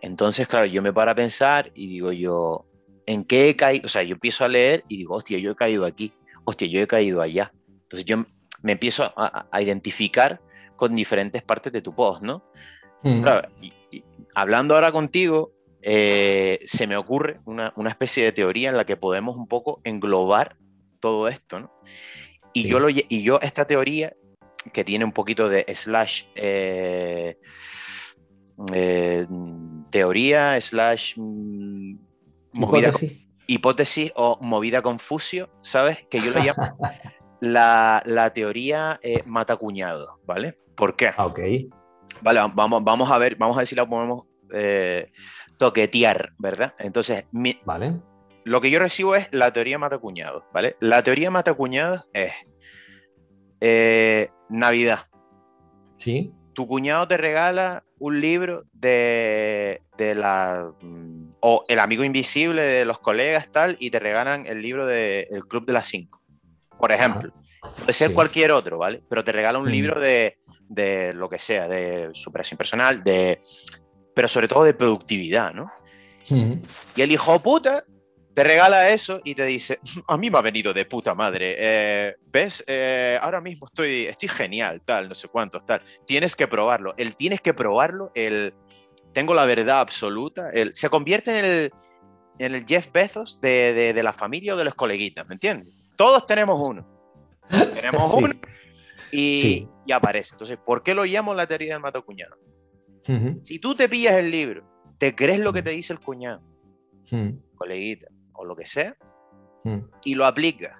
[0.00, 2.66] Entonces, claro, yo me paro a pensar y digo yo,
[3.06, 3.86] ¿en qué he caído?
[3.86, 6.12] O sea, yo empiezo a leer y digo, hostia, yo he caído aquí,
[6.44, 7.52] hostia, yo he caído allá.
[7.82, 8.24] Entonces yo
[8.62, 10.40] me empiezo a, identificar
[10.76, 12.44] con diferentes partes de tu post, ¿no?
[13.02, 13.24] Mm.
[14.34, 19.36] hablando ahora contigo, eh, se me ocurre una, especie de teoría en la que podemos
[19.36, 20.56] un poco englobar
[20.98, 21.72] todo esto, ¿no?
[22.52, 24.14] Y, yo, lo, y yo esta teoría,
[24.72, 27.38] que tiene un poquito de slash eh,
[28.72, 29.26] eh,
[29.90, 31.96] teoría, slash mm,
[33.46, 34.12] hipótesis.
[34.16, 36.06] o movida confucio, ¿sabes?
[36.10, 36.78] Que yo lo llamo
[37.40, 40.58] la, teoría eh, matacuñado, ¿vale?
[40.74, 41.12] ¿Por qué?
[41.16, 41.40] Ah, ok.
[42.22, 45.12] Vale, vamos, vamos a ver, vamos a ver si la podemos eh,
[45.58, 46.74] toquetear, ¿verdad?
[46.78, 47.26] Entonces,
[47.64, 47.96] vale.
[48.44, 50.76] lo que yo recibo es la teoría matacuñado, ¿vale?
[50.80, 52.32] La teoría matacuñado es
[53.60, 55.08] eh, Navidad.
[55.96, 56.32] Sí.
[56.54, 60.72] Tu cuñado te regala un libro de, de la.
[60.80, 65.26] Mm, o El amigo invisible de los colegas, tal, y te regalan el libro del
[65.30, 66.16] El Club de las Cinco
[66.78, 67.32] por ejemplo.
[67.78, 69.02] Puede ser cualquier otro, ¿vale?
[69.08, 73.40] Pero te regala un libro de, de, lo que sea, de superación personal, de,
[74.14, 75.70] pero sobre todo de productividad, ¿no?
[76.28, 77.84] Y el hijo puta
[78.36, 82.16] te regala eso y te dice, a mí me ha venido de puta madre, eh,
[82.26, 82.62] ¿ves?
[82.66, 85.80] Eh, ahora mismo estoy, estoy genial, tal, no sé cuántos, tal.
[86.04, 86.92] Tienes que probarlo.
[86.98, 88.52] El tienes que probarlo, el
[89.14, 91.70] tengo la verdad absoluta, el, se convierte en el,
[92.38, 95.72] en el Jeff Bezos de, de, de la familia o de los coleguitas, ¿me entiendes?
[95.96, 96.86] Todos tenemos uno.
[97.48, 98.34] Tenemos uno
[99.12, 100.34] y, aparece.
[100.34, 102.36] Entonces, ¿por qué lo llamo la teoría del mato cuñado?
[103.44, 104.62] Si tú te pillas el libro,
[104.98, 106.42] te crees lo que te dice el cuñado,
[107.56, 108.96] coleguita, o lo que sea,
[110.04, 110.76] y lo aplicas,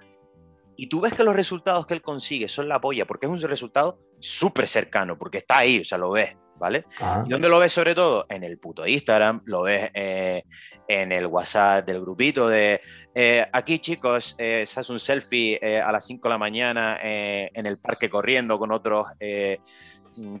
[0.77, 3.41] y tú ves que los resultados que él consigue son la polla, porque es un
[3.41, 6.35] resultado súper cercano, porque está ahí, o sea, lo ves.
[6.59, 6.85] ¿vale?
[6.99, 7.23] Ah.
[7.25, 8.25] ¿Y dónde lo ves sobre todo?
[8.29, 10.43] En el puto Instagram, lo ves eh,
[10.87, 12.81] en el WhatsApp del grupito de
[13.13, 17.65] eh, aquí chicos, eh, se hace un selfie a las 5 de la mañana en
[17.65, 19.07] el parque corriendo con otros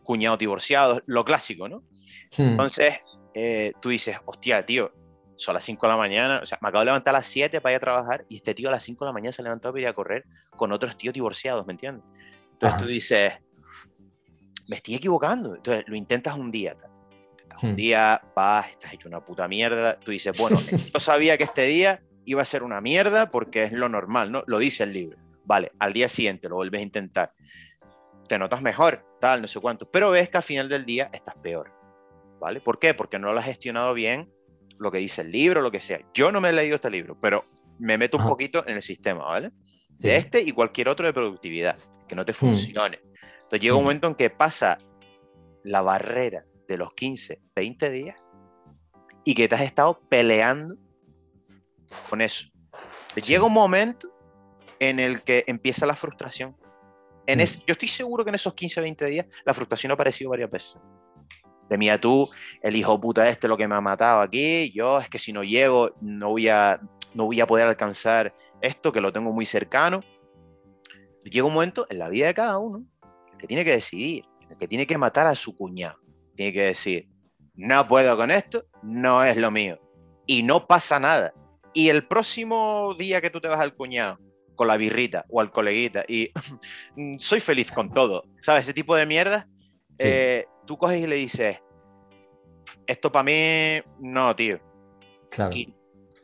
[0.03, 1.83] cuñados divorciados, lo clásico, ¿no?
[2.37, 2.49] Hmm.
[2.49, 2.99] Entonces,
[3.81, 4.91] tú dices, hostia, tío,
[5.37, 7.61] son las 5 de la mañana, o sea, me acabo de levantar a las 7
[7.61, 9.69] para ir a trabajar y este tío a las 5 de la mañana se levantó
[9.71, 12.03] para ir a correr con otros tíos divorciados, ¿me entiendes?
[12.53, 13.33] Entonces tú dices,
[14.67, 15.55] me estoy equivocando.
[15.55, 16.75] Entonces lo intentas un día.
[17.61, 17.75] Un hmm.
[17.75, 19.99] día vas, estás hecho una puta mierda.
[19.99, 20.59] Tú dices, bueno,
[20.93, 24.43] yo sabía que este día iba a ser una mierda porque es lo normal, ¿no?
[24.47, 25.17] Lo dice el libro.
[25.45, 27.33] Vale, al día siguiente lo vuelves a intentar.
[28.27, 29.89] Te notas mejor, tal, no sé cuánto.
[29.89, 31.71] Pero ves que al final del día estás peor.
[32.39, 32.59] ¿Vale?
[32.59, 32.93] ¿Por qué?
[32.93, 34.29] Porque no lo has gestionado bien
[34.79, 35.99] lo que dice el libro, lo que sea.
[36.13, 37.45] Yo no me he leído este libro, pero
[37.79, 39.51] me meto un poquito en el sistema, ¿vale?
[39.99, 42.35] De este y cualquier otro de productividad, que no te hmm.
[42.35, 42.99] funcione.
[43.43, 44.77] Entonces llega un momento en que pasa
[45.63, 48.15] la barrera de los 15, 20 días
[49.23, 50.75] y que te has estado peleando
[52.09, 52.49] con eso.
[53.15, 54.09] Llega un momento
[54.79, 56.55] en el que empieza la frustración.
[57.25, 60.49] En yo estoy seguro que en esos 15, 20 días la frustración ha aparecido varias
[60.49, 60.77] veces.
[61.69, 62.29] De mí a tú,
[62.61, 65.43] el hijo puta este lo que me ha matado aquí, yo es que si no
[65.43, 66.79] llego no voy a,
[67.13, 70.01] no voy a poder alcanzar esto que lo tengo muy cercano.
[71.23, 72.85] Llega un momento en la vida de cada uno
[73.37, 74.23] que tiene que decidir,
[74.57, 75.97] que tiene que matar a su cuñado.
[76.35, 77.07] Tiene que decir,
[77.55, 79.79] no puedo con esto, no es lo mío.
[80.25, 81.33] Y no pasa nada.
[81.73, 84.19] Y el próximo día que tú te vas al cuñado
[84.55, 86.31] con la birrita o al coleguita y
[87.19, 88.63] soy feliz con todo, ¿sabes?
[88.63, 89.47] Ese tipo de mierda,
[89.99, 91.57] eh, tú coges y le dices,
[92.85, 94.59] esto para mí, no, tío.
[95.31, 95.55] Claro.
[95.55, 95.75] Y,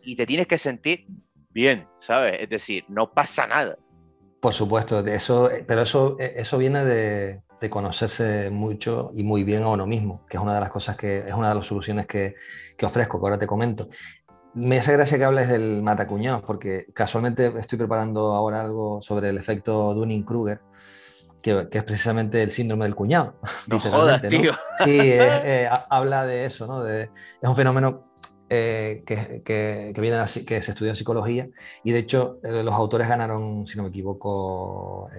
[0.04, 1.08] y, te tienes que sentir
[1.50, 2.42] bien, ¿sabes?
[2.42, 3.78] Es decir, no pasa nada.
[4.44, 9.64] Por supuesto, eso, eh, pero eso, eh, eso viene de, conocerse mucho y muy bien
[9.64, 12.08] a uno mismo, que es una de las cosas que es una de las soluciones
[12.08, 12.36] que,
[12.84, 13.88] ofrezco, que ahora te comento.
[14.54, 19.38] me hace gracia que hables del matacuñados, porque casualmente estoy preparando ahora algo sobre el
[19.38, 20.60] efecto Dunning-Kruger,
[21.44, 23.36] que, es precisamente el síndrome del cuñado.
[23.68, 24.54] No jodas, tío.
[24.84, 26.84] Sí, eh, habla de eso, ¿no?
[26.84, 28.06] De, es un fenómeno
[28.50, 31.50] eh, que, que, viene así, que se estudia en psicología
[31.84, 35.10] y de hecho eh, los autores ganaron, si no me equivoco,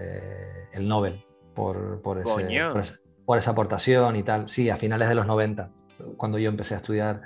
[0.73, 4.51] el Nobel por, por, ese, por, esa aportación y tal.
[4.51, 5.71] Sí, a finales de los 90,
[6.17, 7.23] cuando yo empecé a estudiar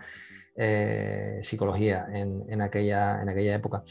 [1.43, 3.85] psicología en, en, aquella, en aquella época.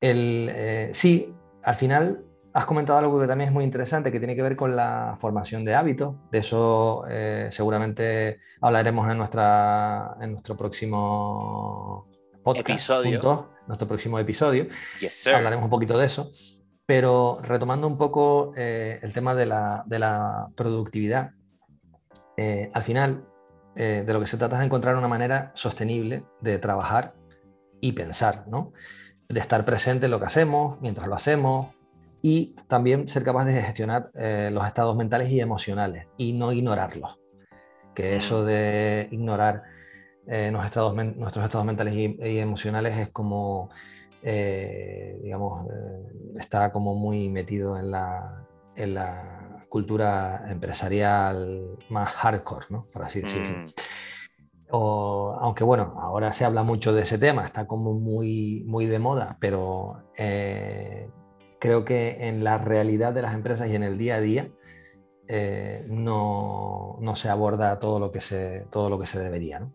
[0.00, 2.25] El, sí, al final
[2.56, 5.62] Has comentado algo que también es muy interesante, que tiene que ver con la formación
[5.62, 6.14] de hábitos.
[6.30, 12.08] De eso eh, seguramente hablaremos en, nuestra, en nuestro próximo
[12.42, 12.70] podcast.
[12.70, 13.50] Episodio.
[13.66, 14.68] nuestro próximo episodio.
[15.34, 16.30] Hablaremos un poquito de eso.
[16.86, 21.32] Pero retomando un poco eh, el tema de la, de la productividad,
[22.38, 23.22] eh, al final
[23.74, 27.12] de lo que se trata es de encontrar una manera sostenible de trabajar
[27.82, 28.72] y pensar, ¿no?
[29.28, 31.75] de estar presente en lo que hacemos, mientras lo hacemos,
[32.28, 37.20] y también ser capaz de gestionar eh, los estados mentales y emocionales y no ignorarlos.
[37.94, 38.18] Que mm.
[38.18, 39.62] eso de ignorar
[40.26, 43.70] eh, nuestros, estados nuestros estados mentales y, emocionales es como,
[44.24, 45.68] eh, digamos,
[46.36, 52.86] está como muy metido en la, en la cultura empresarial más hardcore, ¿no?
[52.92, 53.56] Por así decirlo.
[53.56, 53.66] Mm.
[54.72, 58.98] O, aunque bueno, ahora se habla mucho de ese tema, está como muy, muy de
[58.98, 60.02] moda, pero
[61.58, 64.50] creo que en la realidad de las empresas y en el día a día
[65.28, 69.60] eh, no, no, se aborda todo lo que se, todo lo que se debería.
[69.60, 69.72] ¿no?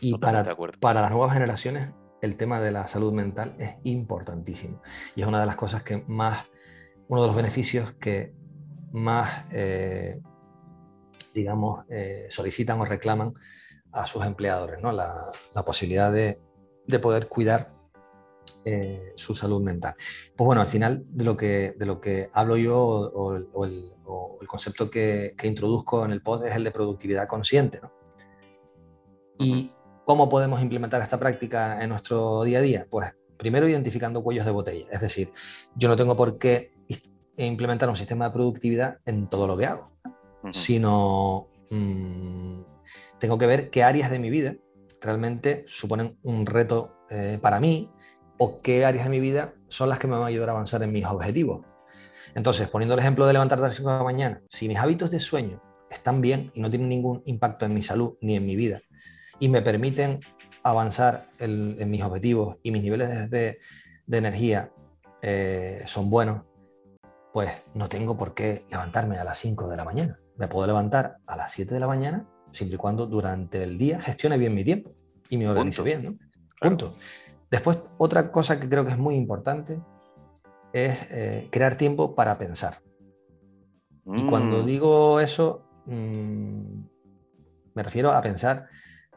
[0.00, 0.44] Y para,
[0.80, 1.90] para las nuevas generaciones
[2.20, 4.82] el tema de la salud mental es importantísimo.
[5.14, 6.46] Y es una de las cosas que más,
[7.08, 8.34] uno de los beneficios que
[8.92, 10.20] más, eh,
[11.34, 13.34] digamos, eh, solicitan o reclaman
[13.92, 14.92] a sus empleadores, ¿no?
[14.92, 15.16] la,
[15.54, 16.38] la posibilidad de,
[16.86, 17.72] de poder cuidar
[18.70, 19.94] eh, su salud mental.
[20.36, 23.92] Pues bueno, al final de lo que, de lo que hablo yo o, el,
[24.46, 27.80] concepto que, introduzco en el post es el de productividad consciente.
[29.38, 29.72] ¿Y
[30.04, 32.86] cómo podemos implementar esta práctica en nuestro día a día?
[32.90, 34.86] Pues primero identificando cuellos de botella.
[34.92, 35.32] Es decir,
[35.74, 36.72] yo no tengo por qué
[37.38, 39.92] implementar un sistema de productividad en todo lo que hago,
[40.50, 42.60] sino mm,
[43.18, 44.56] tengo que ver qué áreas de mi vida
[45.00, 47.90] realmente suponen un reto eh, para mí
[48.38, 50.82] o qué áreas de mi vida son las que me van a ayudar a avanzar
[50.82, 51.66] en mis objetivos.
[52.34, 55.10] Entonces, poniendo el ejemplo de levantar a las 5 de la mañana, si mis hábitos
[55.10, 58.56] de sueño están bien y no tienen ningún impacto en mi salud ni en mi
[58.56, 58.80] vida
[59.40, 60.20] y me permiten
[60.62, 63.58] avanzar en, mis objetivos y mis niveles de,
[64.10, 64.70] energía
[65.22, 66.42] eh, son buenos,
[67.32, 70.16] pues no tengo por qué levantarme a las 5 de la mañana.
[70.36, 74.00] Me puedo levantar a las 7 de la mañana siempre y cuando durante el día
[74.00, 74.92] gestione bien mi tiempo
[75.28, 76.02] y me organizo bien.
[76.02, 76.18] ¿no?
[76.60, 76.94] Punto.
[77.50, 79.80] Después, otra cosa que creo que es muy importante
[80.72, 82.82] es eh, crear tiempo para pensar.
[84.06, 84.66] Y cuando mm.
[84.66, 86.80] digo eso, mm,
[87.74, 88.68] me refiero a pensar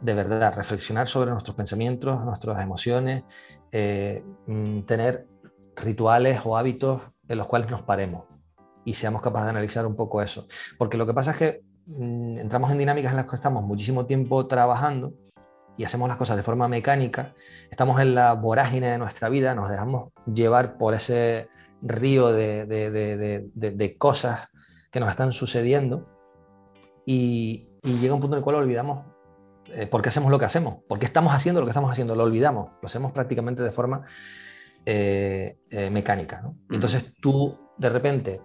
[0.01, 3.23] de verdad, reflexionar sobre nuestros pensamientos, nuestras emociones,
[3.71, 5.27] eh, mm, tener
[5.75, 8.25] rituales o hábitos en los cuales nos paremos
[8.83, 10.47] y seamos capaces de analizar un poco eso.
[10.77, 14.47] Porque lo que pasa es que entramos en dinámicas en las que estamos muchísimo tiempo
[14.47, 15.13] trabajando
[15.81, 17.33] y hacemos las cosas de forma mecánica,
[17.71, 21.47] estamos en la vorágine de nuestra vida, nos dejamos llevar por ese
[21.81, 24.51] río de, de, de, cosas
[24.91, 26.07] que nos están sucediendo
[27.03, 29.07] y, llega un punto en el cual olvidamos
[29.73, 32.15] eh, por qué hacemos lo que hacemos, por qué estamos haciendo lo que estamos haciendo,
[32.15, 34.05] lo olvidamos, lo hacemos prácticamente de forma
[34.85, 36.43] eh, eh, mecánica.
[36.69, 38.39] entonces tú de repente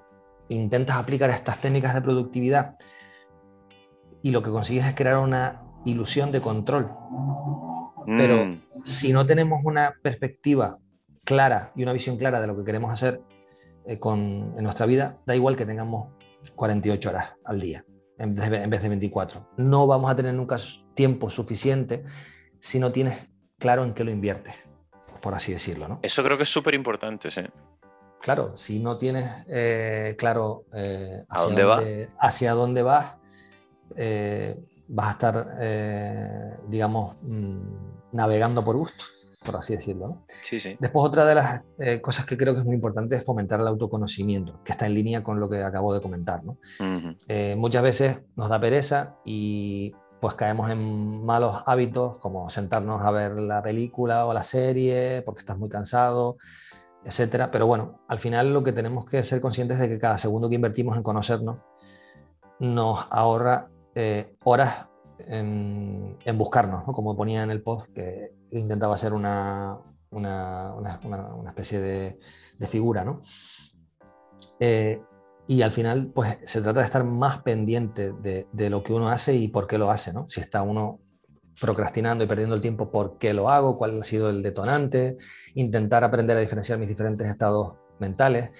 [0.48, 2.76] intentas aplicar estas técnicas de productividad
[4.22, 6.90] y lo que consigues es crear una ilusión de control.
[8.06, 8.84] Pero mm.
[8.84, 10.78] si no tenemos una perspectiva
[11.24, 13.20] clara y una visión clara de lo que queremos hacer
[13.86, 16.08] eh, con, en nuestra vida, da igual que tengamos
[16.54, 17.84] 48 horas al día
[18.18, 19.48] en vez, de, en vez de 24.
[19.56, 20.56] No vamos a tener nunca
[20.94, 22.04] tiempo suficiente
[22.58, 23.28] si no tienes
[23.58, 24.54] claro en qué lo inviertes,
[25.22, 25.88] por así decirlo.
[25.88, 26.00] ¿no?
[26.02, 27.42] Eso creo que es súper importante, sí.
[28.20, 33.16] Claro, si no tienes eh, claro eh, hacia, dónde, dónde, hacia dónde vas,
[34.88, 39.04] vas a estar, eh, digamos, mm, navegando por gusto,
[39.44, 40.24] por así decirlo.
[40.42, 40.76] Sí, sí.
[40.78, 43.66] Después, otra de las eh, cosas que creo que es muy importante es fomentar el
[43.66, 46.44] autoconocimiento, que está en línea con lo que acabo de comentar.
[46.44, 46.58] ¿no?
[47.28, 53.10] Eh, muchas veces nos da pereza y pues caemos en malos hábitos como sentarnos a
[53.10, 56.38] ver la película o la serie porque estás muy cansado,
[57.04, 57.50] etcétera.
[57.50, 60.54] Pero bueno, al final lo que tenemos que ser conscientes de que cada segundo que
[60.54, 61.58] invertimos en conocernos
[62.58, 64.88] nos ahorra eh, horas
[65.18, 69.78] en, buscarnos, como ponía en el post, que intentaba ser una,
[71.48, 73.04] especie de, figura.
[73.04, 73.22] ¿no?
[74.60, 75.00] Eh,
[75.46, 79.08] y al final, pues se trata de estar más pendiente de, de, lo que uno
[79.08, 80.12] hace y por qué lo hace.
[80.12, 80.28] ¿no?
[80.28, 80.96] Si está uno
[81.58, 83.78] procrastinando y perdiendo el tiempo, ¿por qué lo hago?
[83.78, 85.16] ¿Cuál ha sido el detonante?
[85.54, 88.50] Intentar aprender a diferenciar mis diferentes estados mentales.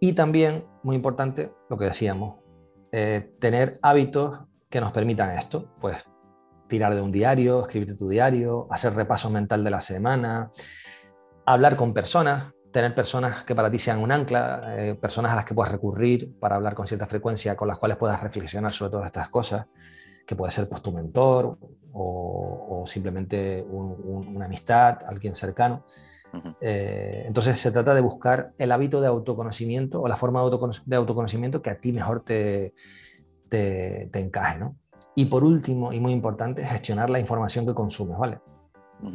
[0.00, 2.36] Y también, muy importante, lo que decíamos,
[2.90, 6.04] eh, tener hábitos que nos permitan esto, pues
[6.68, 10.50] tirar de un diario, escribir tu diario, hacer repaso mental de la semana,
[11.46, 15.44] hablar con personas, tener personas que para ti sean un ancla, eh, personas a las
[15.44, 19.06] que puedas recurrir para hablar con cierta frecuencia, con las cuales puedas reflexionar sobre todas
[19.06, 19.66] estas cosas,
[20.26, 21.58] que puede ser pues, tu mentor
[21.92, 25.84] o, simplemente una amistad, alguien cercano.
[26.60, 31.62] Eh, entonces se trata de buscar el hábito de autoconocimiento o la forma de, autoconocimiento
[31.62, 32.74] que a ti mejor te,
[33.48, 34.58] te, encaje.
[34.58, 34.76] ¿no?
[35.14, 38.38] Y por último, y muy importante, gestionar la información que consumes, ¿vale?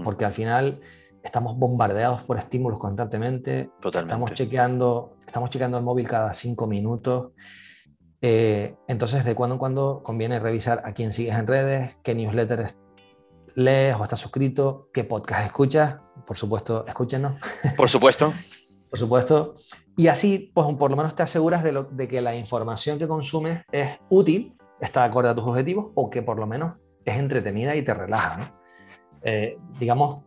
[0.03, 0.79] Porque al final
[1.23, 3.69] estamos bombardeados por estímulos constantemente.
[3.83, 7.31] Estamos chequeando, estamos chequeando el móvil cada cinco minutos.
[8.21, 12.75] Eh, entonces, de cuando en cuando conviene revisar a quién sigues en redes, qué newsletters
[13.55, 15.97] lees o estás suscrito, qué podcast escuchas.
[16.25, 17.39] Por supuesto, escúchenos.
[17.75, 18.33] Por supuesto.
[18.89, 19.55] por supuesto.
[19.95, 23.07] Y así, pues por lo menos te aseguras de, lo, de, que la información que
[23.07, 27.75] consumes es útil, está acorde a tus objetivos o que por lo menos es entretenida
[27.75, 28.57] y te relaja.
[29.21, 30.23] Eh, digamos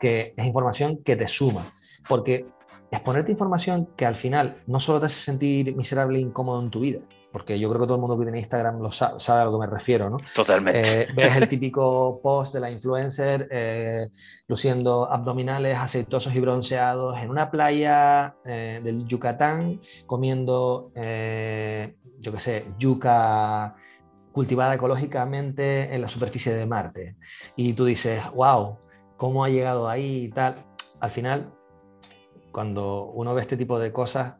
[0.00, 1.64] que es información que te suma,
[2.08, 2.46] porque
[2.90, 6.80] exponerte información que al final no solo te hace sentir miserable e incómodo en tu
[6.80, 7.00] vida,
[7.32, 9.58] porque yo creo que todo el mundo que tiene Instagram lo sabe, a lo que
[9.58, 10.18] me refiero, ¿no?
[10.34, 11.02] Totalmente.
[11.02, 14.08] Eh, ves el típico post de la influencer eh,
[14.48, 22.64] luciendo abdominales aceitosos y bronceados en una playa eh, del Yucatán, comiendo, yo qué sé,
[22.78, 23.76] yuca
[24.32, 27.16] cultivada ecológicamente en la superficie de Marte.
[27.56, 28.76] Y tú dices, wow,
[29.16, 30.56] ¿cómo ha llegado ahí y tal?
[31.00, 31.52] Al final,
[32.52, 34.34] cuando uno ve este tipo de cosas,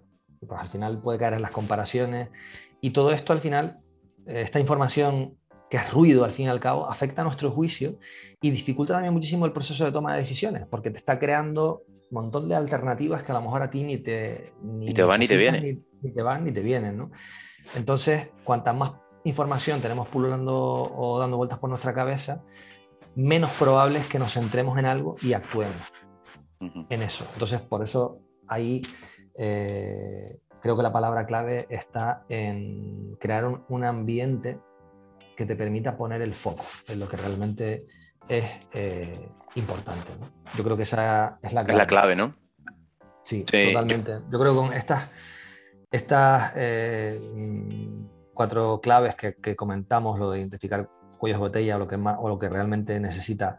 [0.47, 2.29] pues al final puede caer en las comparaciones
[2.81, 3.79] y todo esto al final,
[4.27, 5.37] eh, esta información
[5.71, 7.99] que es ruido al fin y al cabo, afecta a nuestro juicio
[8.41, 12.23] y dificulta también muchísimo el proceso de toma de decisiones, porque te está creando un
[12.23, 15.27] montón de alternativas que a lo mejor a ti ni te, ni te van ni
[15.27, 15.85] te vienen.
[16.03, 17.11] Ni, te van ni te vienen, ¿no?
[17.75, 18.93] Entonces, cuanta más
[19.25, 22.45] información tenemos pululando o dando vueltas por nuestra cabeza,
[23.17, 25.93] menos probable es que nos centremos en algo y actuemos
[26.61, 27.27] en eso.
[27.33, 28.83] Entonces, por eso ahí
[29.37, 34.59] eh, creo que la palabra clave está en crear un, ambiente
[35.37, 37.83] que te permita poner el foco en lo que realmente
[38.29, 40.09] es eh, importante.
[40.57, 41.73] Yo creo que esa es la clave.
[41.73, 42.35] Es la clave, ¿no?
[43.23, 44.19] Sí, totalmente.
[44.31, 44.39] Yo...
[44.39, 45.13] creo que con estas,
[45.91, 47.21] estas eh,
[48.33, 50.89] cuatro claves que, comentamos, lo de identificar
[51.19, 53.59] cuellos de botella o lo que, más, o lo que realmente necesita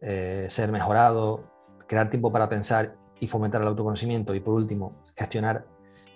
[0.00, 1.52] eh, ser mejorado,
[1.86, 5.62] crear tiempo para pensar y fomentar el autoconocimiento y por último, gestionar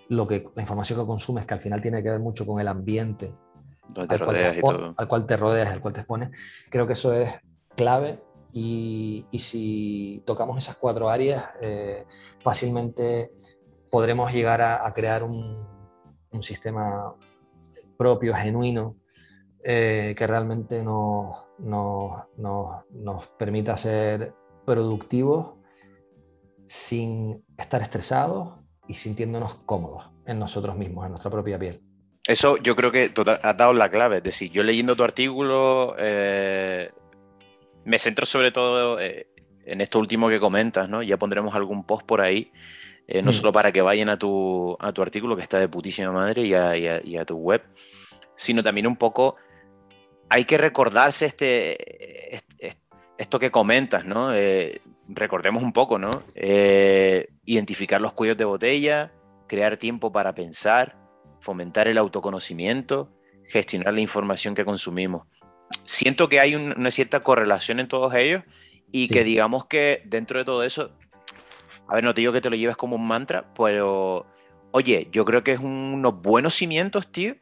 [0.08, 2.68] lo que, la información que consumes, que al final tiene que ver mucho con el
[2.68, 3.32] ambiente
[3.96, 4.62] al, cual te,
[4.96, 6.30] al, cual te rodeas, al cual te expones,
[6.70, 7.32] creo que eso es
[7.76, 8.20] clave
[8.52, 12.06] y, y si tocamos esas cuatro áreas, eh,
[12.42, 13.30] fácilmente
[13.90, 15.66] podremos llegar a, crear un,
[16.30, 17.14] un, sistema
[17.96, 18.96] propio, genuino,
[19.62, 24.34] eh, que realmente nos, nos, nos, nos permita ser
[24.64, 25.54] productivos
[26.66, 31.80] sin estar estresados y sintiéndonos cómodos en nosotros mismos, en nuestra propia piel.
[32.26, 34.16] Eso yo creo que total, has dado la clave.
[34.18, 36.90] Es decir, yo leyendo tu artículo eh,
[37.84, 39.28] me centro sobre todo eh,
[39.64, 41.02] en esto último que comentas, ¿no?
[41.02, 42.52] Ya pondremos algún post por ahí,
[43.06, 43.34] eh, no mm.
[43.34, 46.54] solo para que vayan a tu, a tu, artículo, que está de putísima madre, y
[46.54, 47.62] a, y a, tu web,
[48.34, 49.36] sino también un poco,
[50.28, 52.42] hay que recordarse este,
[53.18, 54.32] esto que comentas, ¿no?
[55.08, 56.10] Recordemos un poco, ¿no?
[56.34, 59.12] Eh, identificar los cuellos de botella,
[59.46, 60.98] crear tiempo para pensar,
[61.40, 63.12] fomentar el autoconocimiento,
[63.48, 65.26] gestionar la información que consumimos.
[65.84, 68.42] Siento que hay una cierta correlación en todos ellos
[68.90, 70.92] y que digamos que dentro de todo eso,
[71.88, 74.26] a ver, no te digo que te lo lleves como un mantra, pero
[74.70, 77.34] oye, yo creo que es unos buenos cimientos, tío,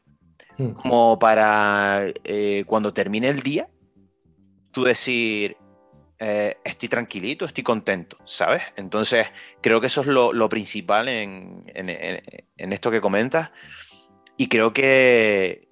[0.58, 0.72] hmm.
[0.72, 3.68] como para eh, cuando termine el día,
[4.70, 5.56] tú decir,
[6.26, 8.62] eh, estoy tranquilito, estoy contento, ¿sabes?
[8.76, 9.26] Entonces,
[9.60, 11.66] creo que eso es lo, principal en,
[12.56, 13.50] esto que comentas.
[14.38, 15.68] Y creo que,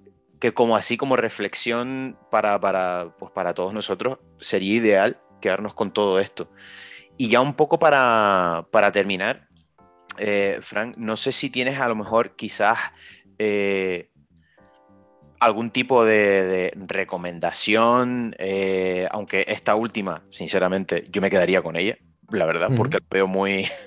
[0.53, 6.19] como así, como reflexión para, para, pues para todos nosotros, sería ideal quedarnos con todo
[6.19, 6.51] esto.
[7.17, 9.47] Y ya un poco para, terminar,
[10.19, 12.77] eh, Frank, no sé si tienes a lo mejor quizás
[13.39, 14.11] eh,
[15.45, 21.97] algún tipo de, recomendación, eh, aunque esta última, sinceramente, yo me quedaría con ella,
[22.29, 23.67] la verdad, porque lo veo muy...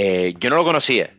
[0.00, 1.10] Eh, yo no lo conocía.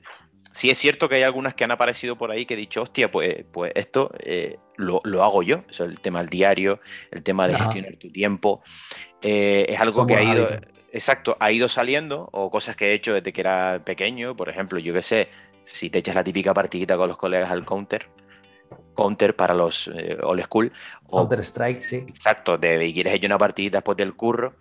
[0.53, 3.11] Sí es cierto que hay algunas que han aparecido por ahí que he dicho, hostia,
[3.11, 5.65] pues, pues esto eh, lo, hago yo.
[5.79, 6.79] el tema del diario,
[7.11, 8.61] el tema de gestionar tu tiempo.
[9.21, 10.47] es algo que ha ido...
[10.93, 14.79] Exacto, ha ido saliendo, o cosas que he hecho desde que era pequeño, por ejemplo,
[14.79, 15.29] yo qué sé,
[15.65, 18.07] si te echas la típica partidita con los colegas al counter,
[18.95, 20.71] Counter para los eh, old school.
[21.09, 21.95] Counter Strike, sí.
[22.07, 24.55] Exacto, de quieres echar una partidita después del curro,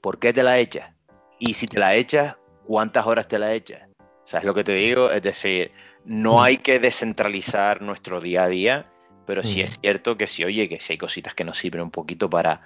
[0.00, 0.92] ¿por qué te la echas?
[1.38, 2.36] Y si te la echas,
[2.66, 3.82] ¿cuántas horas te la echas?
[4.24, 5.10] ¿Sabes lo que te digo?
[5.10, 5.72] Es decir,
[6.04, 6.40] no mm.
[6.40, 8.90] hay que descentralizar nuestro día a día,
[9.26, 9.64] pero sí mm.
[9.64, 12.62] es cierto que si, oye, que si hay cositas que nos sirven un poquito para,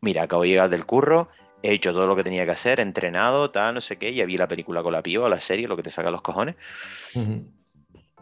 [0.00, 1.28] mira, acabo de llegar del curro,
[1.62, 4.36] he hecho todo lo que tenía que hacer, entrenado, tal, no sé qué, ya vi
[4.36, 6.56] la película con la piba o la serie, lo que te saca los cojones.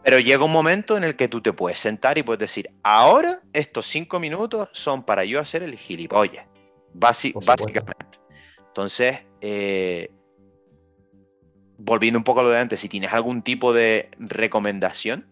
[0.03, 3.41] Pero llega un momento en el que tú te puedes sentar y puedes decir, ahora
[3.53, 6.47] estos cinco minutos son para yo hacer el gilipollas,
[6.93, 8.19] básicamente.
[8.67, 10.09] Entonces, eh,
[11.77, 15.27] volviendo un poco a lo de antes, si tienes algún tipo de recomendación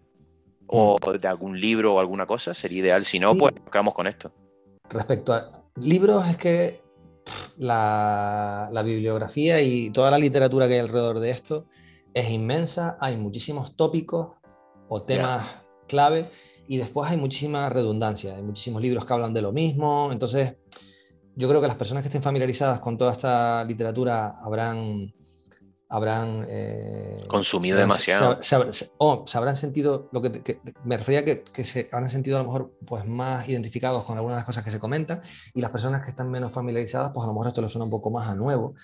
[0.67, 1.17] o mm.
[1.17, 3.05] de algún libro o alguna cosa, sería ideal.
[3.05, 4.31] Si no, pues acabamos con esto.
[4.89, 6.81] Respecto a libros, es que
[7.57, 11.65] la, la, bibliografía y toda la literatura que hay alrededor de esto
[12.13, 14.38] es inmensa, hay muchísimos tópicos
[14.89, 15.47] o temas
[15.87, 16.29] clave
[16.67, 20.55] y después hay muchísima redundancia, hay muchísimos libros que hablan de lo mismo, entonces
[21.35, 25.13] yo creo que las personas que estén familiarizadas con toda esta literatura habrán
[25.91, 28.39] habrán eh, consumido demasiado.
[28.97, 32.45] o se habrán sentido lo que, me refería que, que, se habrán sentido a lo
[32.45, 35.23] mejor pues más identificados con algunas de las cosas que se comentan
[35.55, 37.91] y las personas que están menos familiarizadas pues a lo mejor esto les suena un
[37.91, 38.75] poco más a nuevo.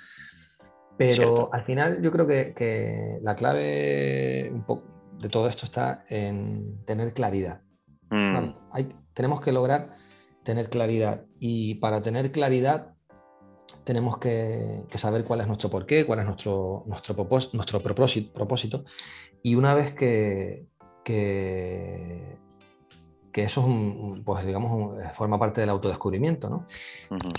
[0.97, 6.05] Pero al final yo creo que, que la clave un poco de todo esto está
[6.09, 7.61] en tener claridad
[8.09, 8.53] mm.
[8.71, 9.95] hay, tenemos que lograr
[10.43, 12.95] tener claridad y para tener claridad
[13.85, 17.15] tenemos que, saber cuál es nuestro porqué, cuál es nuestro, nuestro,
[17.53, 18.83] nuestro propósito,
[19.43, 20.65] Y una vez que,
[21.03, 22.37] que,
[23.33, 26.67] eso es pues digamos, forma parte del autodescubrimiento, ¿no?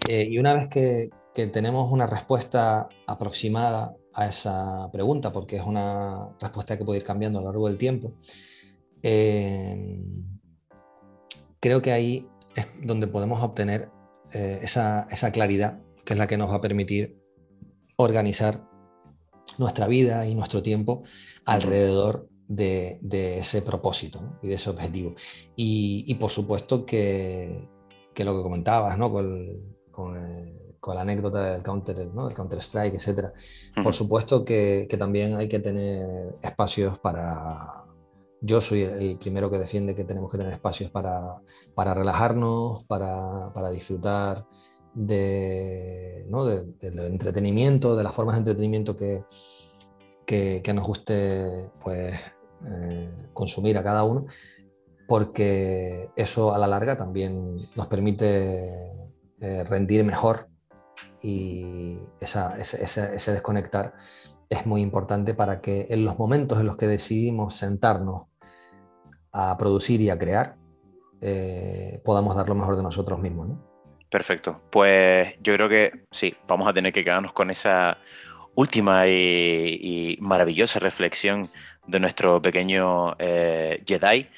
[0.09, 6.31] Eh, y una vez que, tenemos una respuesta aproximada a esa pregunta, porque es una
[6.41, 8.15] respuesta que puede ir cambiando a lo largo del tiempo,
[9.03, 10.03] eh,
[11.61, 13.91] creo que ahí es donde podemos obtener
[14.33, 17.21] eh, esa, esa, claridad que es la que nos va a permitir
[17.97, 18.67] organizar
[19.59, 21.03] nuestra vida y nuestro tiempo
[21.45, 25.15] alrededor de, ese propósito y de ese objetivo.
[25.57, 27.69] Y, por supuesto que,
[28.17, 29.13] lo que comentabas, ¿no?
[29.13, 30.17] con,
[30.95, 32.29] la anécdota del Counter, ¿no?
[32.29, 33.33] el Counter Strike, etc.
[33.83, 37.85] Por supuesto que, también hay que tener espacios para...
[38.41, 41.37] Yo soy el primero que defiende que tenemos que tener espacios para,
[41.75, 44.47] para relajarnos, para, para disfrutar
[44.95, 46.45] de, ¿no?
[46.45, 49.25] del entretenimiento, de las formas de entretenimiento que,
[50.27, 52.15] que, nos guste pues,
[52.67, 54.27] eh, consumir a cada uno,
[55.07, 58.91] porque eso a la larga también nos permite
[59.41, 60.49] eh, rendir mejor
[61.27, 63.95] y esa, ese, desconectar
[64.49, 68.29] es muy importante para que en los momentos en los que decidimos sentarnos
[69.33, 70.55] a producir y a crear,
[71.21, 73.49] eh, podamos dar lo mejor de nosotros mismos.
[73.49, 73.61] ¿no?
[74.09, 74.63] Perfecto.
[74.71, 77.99] Pues yo creo que sí, vamos a tener que quedarnos con esa
[78.55, 81.51] última y, maravillosa reflexión
[81.89, 84.29] de nuestro pequeño eh, Jedi.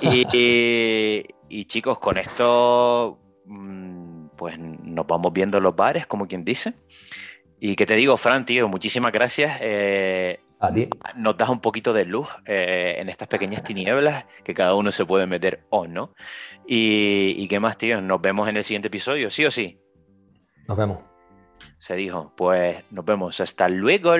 [0.00, 6.74] Y, chicos, con esto mm, pues nos vamos viendo los bares, como quien dice.
[7.60, 9.58] Y que te digo, Fran, tío, muchísimas gracias.
[9.60, 10.40] Eh,
[11.16, 15.04] nos das un poquito de luz eh, en estas pequeñas tinieblas que cada uno se
[15.04, 16.14] puede meter o no.
[16.66, 19.80] Y, qué más, tío, nos vemos en el siguiente episodio, ¿sí o sí?
[20.68, 20.98] Nos vemos.
[21.78, 23.40] Se dijo, pues nos vemos.
[23.40, 24.14] Hasta luego.